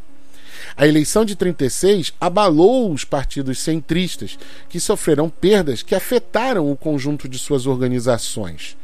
A 0.75 0.87
eleição 0.87 1.25
de 1.25 1.35
36 1.35 2.13
abalou 2.19 2.91
os 2.91 3.03
partidos 3.03 3.59
centristas, 3.59 4.37
que 4.69 4.79
sofreram 4.79 5.29
perdas 5.29 5.83
que 5.83 5.95
afetaram 5.95 6.71
o 6.71 6.75
conjunto 6.75 7.27
de 7.27 7.37
suas 7.37 7.65
organizações 7.65 8.77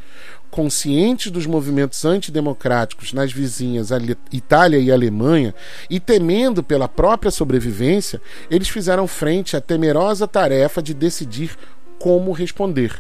conscientes 0.54 1.32
dos 1.32 1.48
movimentos 1.48 2.06
antidemocráticos 2.06 3.12
nas 3.12 3.34
vizinhas 3.34 3.90
Itália 4.32 4.78
e 4.78 4.92
Alemanha 4.92 5.54
e 5.90 6.00
temendo 6.00 6.62
pela 6.62 6.88
própria 6.88 7.32
sobrevivência, 7.32 8.22
eles 8.52 8.70
fizeram 8.70 9.08
frente 9.08 9.58
à 9.58 9.62
temerosa 9.62 10.28
tarefa 10.28 10.80
de 10.80 10.94
decidir 10.94 11.58
como 11.98 12.32
responder. 12.32 12.94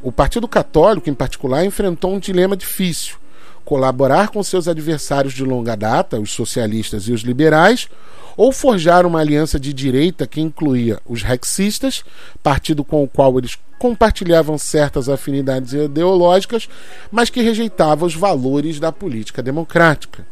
O 0.00 0.12
Partido 0.12 0.46
Católico, 0.46 1.10
em 1.10 1.14
particular, 1.14 1.64
enfrentou 1.64 2.14
um 2.14 2.20
dilema 2.20 2.56
difícil 2.56 3.16
colaborar 3.68 4.28
com 4.28 4.42
seus 4.42 4.66
adversários 4.66 5.34
de 5.34 5.44
longa 5.44 5.76
data, 5.76 6.18
os 6.18 6.30
socialistas 6.30 7.06
e 7.06 7.12
os 7.12 7.20
liberais, 7.20 7.86
ou 8.34 8.50
forjar 8.50 9.04
uma 9.04 9.20
aliança 9.20 9.60
de 9.60 9.74
direita 9.74 10.26
que 10.26 10.40
incluía 10.40 10.98
os 11.04 11.22
rexistas, 11.22 12.02
partido 12.42 12.82
com 12.82 13.04
o 13.04 13.06
qual 13.06 13.36
eles 13.36 13.58
compartilhavam 13.78 14.56
certas 14.56 15.10
afinidades 15.10 15.74
ideológicas, 15.74 16.66
mas 17.12 17.28
que 17.28 17.42
rejeitava 17.42 18.06
os 18.06 18.14
valores 18.14 18.80
da 18.80 18.90
política 18.90 19.42
democrática. 19.42 20.24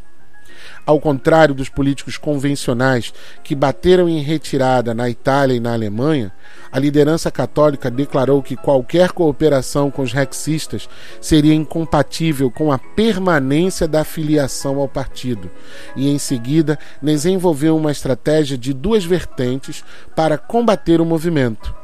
Ao 0.86 1.00
contrário 1.00 1.52
dos 1.52 1.68
políticos 1.68 2.16
convencionais 2.16 3.12
que 3.42 3.56
bateram 3.56 4.08
em 4.08 4.22
retirada 4.22 4.94
na 4.94 5.10
Itália 5.10 5.56
e 5.56 5.60
na 5.60 5.72
Alemanha, 5.72 6.32
a 6.70 6.78
liderança 6.78 7.28
católica 7.28 7.90
declarou 7.90 8.40
que 8.40 8.54
qualquer 8.54 9.10
cooperação 9.10 9.90
com 9.90 10.02
os 10.02 10.12
rexistas 10.12 10.88
seria 11.20 11.52
incompatível 11.52 12.52
com 12.52 12.70
a 12.70 12.78
permanência 12.78 13.88
da 13.88 14.04
filiação 14.04 14.78
ao 14.78 14.86
partido, 14.86 15.50
e 15.96 16.08
em 16.08 16.20
seguida 16.20 16.78
desenvolveu 17.02 17.76
uma 17.76 17.90
estratégia 17.90 18.56
de 18.56 18.72
duas 18.72 19.04
vertentes 19.04 19.82
para 20.14 20.38
combater 20.38 21.00
o 21.00 21.04
movimento 21.04 21.74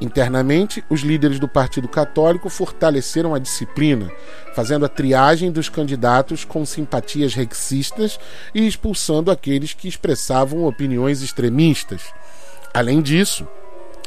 Internamente, 0.00 0.82
os 0.88 1.00
líderes 1.00 1.38
do 1.38 1.46
Partido 1.46 1.86
Católico 1.86 2.48
fortaleceram 2.48 3.34
a 3.34 3.38
disciplina, 3.38 4.10
fazendo 4.54 4.86
a 4.86 4.88
triagem 4.88 5.52
dos 5.52 5.68
candidatos 5.68 6.42
com 6.44 6.64
simpatias 6.64 7.34
rexistas 7.34 8.18
e 8.54 8.66
expulsando 8.66 9.30
aqueles 9.30 9.74
que 9.74 9.88
expressavam 9.88 10.64
opiniões 10.64 11.20
extremistas. 11.20 12.14
Além 12.72 13.02
disso, 13.02 13.46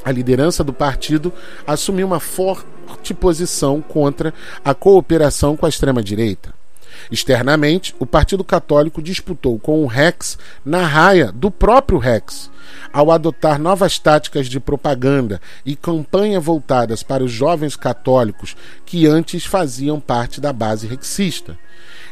a 0.03 0.11
liderança 0.11 0.63
do 0.63 0.73
partido 0.73 1.31
assumiu 1.65 2.07
uma 2.07 2.19
forte 2.19 3.13
posição 3.13 3.79
contra 3.79 4.33
a 4.65 4.73
cooperação 4.73 5.55
com 5.55 5.65
a 5.65 5.69
extrema-direita. 5.69 6.62
Externamente, 7.11 7.95
o 7.99 8.05
Partido 8.05 8.43
Católico 8.43 9.01
disputou 9.01 9.59
com 9.59 9.83
o 9.83 9.87
Rex 9.87 10.37
na 10.65 10.85
raia 10.85 11.31
do 11.31 11.51
próprio 11.51 11.97
Rex, 11.97 12.49
ao 12.91 13.11
adotar 13.11 13.59
novas 13.59 13.99
táticas 13.99 14.47
de 14.47 14.59
propaganda 14.59 15.41
e 15.65 15.75
campanha 15.75 16.39
voltadas 16.39 17.03
para 17.03 17.23
os 17.23 17.31
jovens 17.31 17.75
católicos 17.75 18.55
que 18.85 19.07
antes 19.07 19.45
faziam 19.45 19.99
parte 19.99 20.39
da 20.39 20.53
base 20.53 20.87
rexista. 20.87 21.57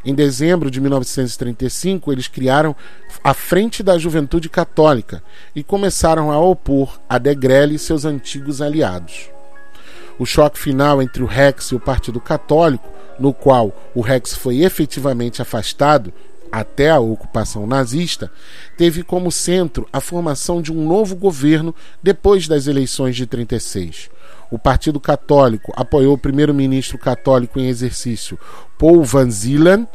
Em 0.03 0.15
dezembro 0.15 0.71
de 0.71 0.81
1935, 0.81 2.11
eles 2.11 2.27
criaram 2.27 2.75
a 3.23 3.33
Frente 3.33 3.83
da 3.83 3.97
Juventude 3.97 4.49
Católica 4.49 5.23
e 5.55 5.63
começaram 5.63 6.31
a 6.31 6.39
opor 6.39 6.99
a 7.07 7.17
Degrelle 7.17 7.75
e 7.75 7.79
seus 7.79 8.03
antigos 8.03 8.61
aliados. 8.61 9.29
O 10.21 10.25
choque 10.27 10.59
final 10.59 11.01
entre 11.01 11.23
o 11.23 11.25
Rex 11.25 11.71
e 11.71 11.75
o 11.75 11.79
Partido 11.79 12.21
Católico, 12.21 12.87
no 13.19 13.33
qual 13.33 13.75
o 13.95 14.01
Rex 14.01 14.35
foi 14.35 14.59
efetivamente 14.59 15.41
afastado 15.41 16.13
até 16.51 16.91
a 16.91 16.99
ocupação 16.99 17.65
nazista, 17.65 18.31
teve 18.77 19.01
como 19.01 19.31
centro 19.31 19.89
a 19.91 19.99
formação 19.99 20.61
de 20.61 20.71
um 20.71 20.87
novo 20.87 21.15
governo 21.15 21.73
depois 22.03 22.47
das 22.47 22.67
eleições 22.67 23.15
de 23.15 23.25
36. 23.25 24.11
O 24.51 24.59
Partido 24.59 24.99
Católico 24.99 25.73
apoiou 25.75 26.13
o 26.13 26.19
primeiro-ministro 26.19 26.99
católico 26.99 27.59
em 27.59 27.67
exercício, 27.67 28.37
Paul 28.77 29.03
Van 29.03 29.31
Zielen. 29.31 29.87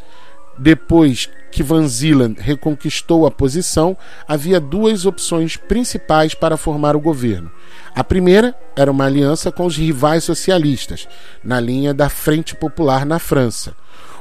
Depois 0.58 1.28
que 1.50 1.62
Van 1.62 1.86
Zielen 1.86 2.36
reconquistou 2.38 3.26
a 3.26 3.30
posição, 3.30 3.96
havia 4.26 4.60
duas 4.60 5.06
opções 5.06 5.56
principais 5.56 6.34
para 6.34 6.56
formar 6.56 6.96
o 6.96 7.00
governo. 7.00 7.50
A 7.94 8.04
primeira 8.04 8.54
era 8.74 8.90
uma 8.90 9.04
aliança 9.04 9.50
com 9.50 9.66
os 9.66 9.76
rivais 9.76 10.24
socialistas, 10.24 11.08
na 11.42 11.60
linha 11.60 11.92
da 11.94 12.08
Frente 12.08 12.54
Popular 12.54 13.04
na 13.04 13.18
França 13.18 13.74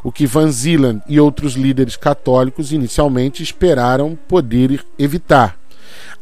o 0.05 0.11
que 0.11 0.27
Van 0.27 0.51
Zieland 0.51 1.01
e 1.07 1.19
outros 1.19 1.53
líderes 1.55 1.95
católicos 1.95 2.71
inicialmente 2.71 3.41
esperaram 3.41 4.15
poder 4.27 4.85
evitar. 4.99 5.57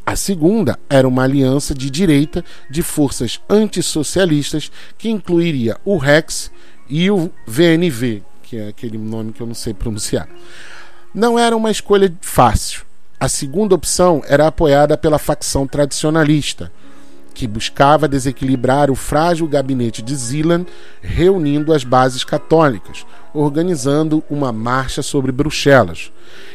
A 0.06 0.16
segunda 0.16 0.78
era 0.88 1.06
uma 1.06 1.24
aliança 1.24 1.74
de 1.74 1.90
direita 1.90 2.42
de 2.70 2.80
forças 2.80 3.38
antissocialistas 3.48 4.72
que 4.96 5.10
incluiria 5.10 5.76
o 5.84 5.98
Rex 5.98 6.50
e 6.88 7.10
o 7.10 7.30
VNV, 7.46 8.22
que 8.54 8.58
é 8.60 8.68
aquele 8.68 8.96
nome 8.96 9.32
que 9.32 9.40
eu 9.40 9.48
não 9.48 9.54
sei 9.54 9.74
pronunciar. 9.74 10.28
Não 11.12 11.36
era 11.36 11.56
uma 11.56 11.72
escolha 11.72 12.12
fácil. 12.20 12.82
A 13.18 13.28
segunda 13.28 13.74
opção 13.74 14.22
era 14.28 14.46
apoiada 14.46 14.96
pela 14.96 15.18
facção 15.18 15.66
tradicionalista, 15.66 16.70
que 17.34 17.48
buscava 17.48 18.06
desequilibrar 18.06 18.92
o 18.92 18.94
frágil 18.94 19.48
gabinete 19.48 20.02
de 20.02 20.14
Zilan, 20.14 20.64
reunindo 21.02 21.72
as 21.72 21.82
bases 21.82 22.22
católicas, 22.22 23.04
organizando 23.32 24.22
uma 24.30 24.52
marcha 24.52 25.02
sobre 25.02 25.32
Bruxelas 25.32 26.12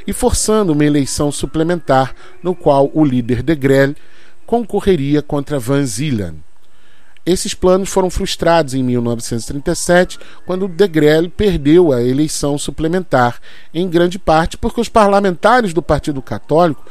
e 0.07 0.13
forçando 0.13 0.71
uma 0.71 0.85
eleição 0.85 1.33
suplementar 1.33 2.15
no 2.41 2.55
qual 2.55 2.89
o 2.93 3.03
líder 3.03 3.43
de 3.43 3.55
Grelle 3.55 3.97
concorreria 4.45 5.21
contra 5.21 5.59
Van 5.59 5.85
Zielen. 5.85 6.41
Esses 7.29 7.53
planos 7.53 7.89
foram 7.89 8.09
frustrados 8.09 8.73
em 8.73 8.81
1937, 8.81 10.17
quando 10.47 10.67
de 10.67 10.87
Grelle 10.87 11.29
perdeu 11.29 11.91
a 11.91 12.01
eleição 12.01 12.57
suplementar, 12.57 13.39
em 13.71 13.87
grande 13.87 14.17
parte 14.17 14.57
porque 14.57 14.81
os 14.81 14.89
parlamentares 14.89 15.71
do 15.71 15.79
Partido 15.79 16.23
Católico 16.23 16.83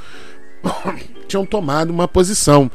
tinham 1.27 1.45
tomado 1.45 1.91
uma 1.91 2.07
posição 2.07 2.71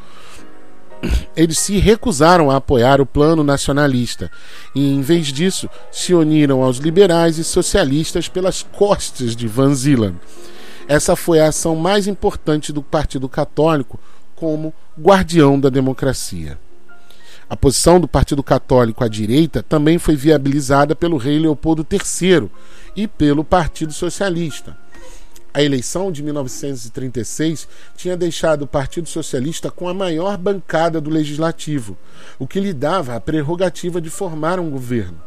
eles 1.35 1.57
se 1.57 1.77
recusaram 1.79 2.51
a 2.51 2.57
apoiar 2.57 2.99
o 2.99 3.05
plano 3.05 3.43
nacionalista 3.43 4.29
e, 4.75 4.93
em 4.93 5.01
vez 5.01 5.27
disso, 5.27 5.69
se 5.91 6.13
uniram 6.13 6.63
aos 6.63 6.77
liberais 6.77 7.37
e 7.37 7.43
socialistas 7.43 8.29
pelas 8.29 8.63
costas 8.63 9.35
de 9.35 9.47
Van 9.47 9.73
Zieland. 9.73 10.17
Essa 10.87 11.15
foi 11.15 11.41
a 11.41 11.47
ação 11.47 11.75
mais 11.75 12.07
importante 12.07 12.71
do 12.71 12.81
Partido 12.81 13.27
Católico 13.27 13.99
como 14.35 14.73
guardião 14.97 15.59
da 15.59 15.69
democracia. 15.69 16.57
A 17.53 17.55
posição 17.55 17.99
do 17.99 18.07
Partido 18.07 18.41
Católico 18.41 19.03
à 19.03 19.07
direita 19.07 19.61
também 19.61 19.99
foi 19.99 20.15
viabilizada 20.15 20.95
pelo 20.95 21.17
rei 21.17 21.37
Leopoldo 21.37 21.85
III 21.87 22.49
e 22.95 23.07
pelo 23.07 23.43
Partido 23.43 23.93
Socialista 23.93 24.75
a 25.53 25.61
eleição 25.61 26.11
de 26.11 26.23
1936 26.23 27.67
tinha 27.95 28.17
deixado 28.17 28.63
o 28.63 28.67
Partido 28.67 29.07
Socialista 29.07 29.69
com 29.69 29.87
a 29.87 29.93
maior 29.93 30.35
bancada 30.35 30.99
do 30.99 31.11
legislativo, 31.11 31.95
o 32.39 32.47
que 32.47 32.59
lhe 32.59 32.73
dava 32.73 33.15
a 33.15 33.21
prerrogativa 33.21 34.01
de 34.01 34.09
formar 34.09 34.59
um 34.59 34.71
governo. 34.71 35.21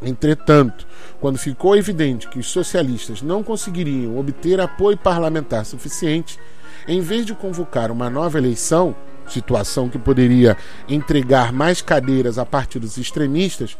Entretanto, 0.00 0.86
quando 1.20 1.36
ficou 1.36 1.76
evidente 1.76 2.28
que 2.28 2.38
os 2.38 2.46
socialistas 2.46 3.22
não 3.22 3.42
conseguiriam 3.42 4.16
obter 4.16 4.60
apoio 4.60 4.96
parlamentar 4.96 5.66
suficiente, 5.66 6.38
em 6.86 7.00
vez 7.00 7.26
de 7.26 7.34
convocar 7.34 7.90
uma 7.90 8.08
nova 8.08 8.38
eleição, 8.38 8.94
situação 9.26 9.88
que 9.88 9.98
poderia 9.98 10.56
entregar 10.88 11.52
mais 11.52 11.80
cadeiras 11.80 12.38
a 12.38 12.46
partidos 12.46 12.96
extremistas, 12.96 13.76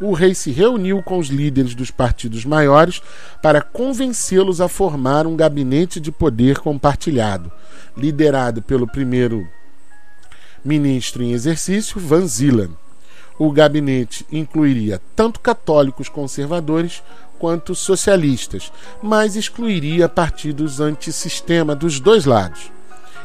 o 0.00 0.12
rei 0.12 0.34
se 0.34 0.50
reuniu 0.50 1.02
com 1.02 1.18
os 1.18 1.28
líderes 1.28 1.74
dos 1.74 1.90
partidos 1.90 2.44
maiores 2.44 3.00
para 3.40 3.60
convencê-los 3.60 4.60
a 4.60 4.68
formar 4.68 5.26
um 5.26 5.36
gabinete 5.36 6.00
de 6.00 6.10
poder 6.10 6.58
compartilhado, 6.58 7.52
liderado 7.96 8.60
pelo 8.62 8.86
primeiro 8.86 9.46
ministro 10.64 11.22
em 11.22 11.32
exercício, 11.32 12.00
Van 12.00 12.26
Zielan. 12.26 12.70
O 13.38 13.50
gabinete 13.50 14.26
incluiria 14.30 15.00
tanto 15.16 15.40
católicos 15.40 16.08
conservadores 16.08 17.02
quanto 17.38 17.74
socialistas, 17.74 18.72
mas 19.02 19.34
excluiria 19.34 20.08
partidos 20.08 20.80
antissistema 20.80 21.74
dos 21.74 21.98
dois 21.98 22.24
lados. 22.24 22.70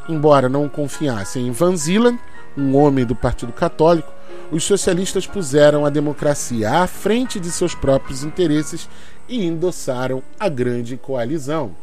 Embora 0.08 0.48
não 0.48 0.70
confiassem 0.70 1.48
em 1.48 1.52
Van 1.52 1.76
Zielan, 1.76 2.18
um 2.58 2.76
homem 2.76 3.06
do 3.06 3.16
Partido 3.16 3.52
Católico, 3.52 4.12
os 4.52 4.64
socialistas 4.64 5.28
puseram 5.28 5.86
a 5.86 5.90
democracia 5.90 6.82
à 6.82 6.88
frente 6.88 7.40
de 7.40 7.52
seus 7.52 7.76
próprios 7.76 8.24
interesses 8.24 8.88
e 9.28 9.46
endossaram 9.46 10.24
a 10.40 10.48
grande 10.48 10.96
coalizão. 10.96 11.76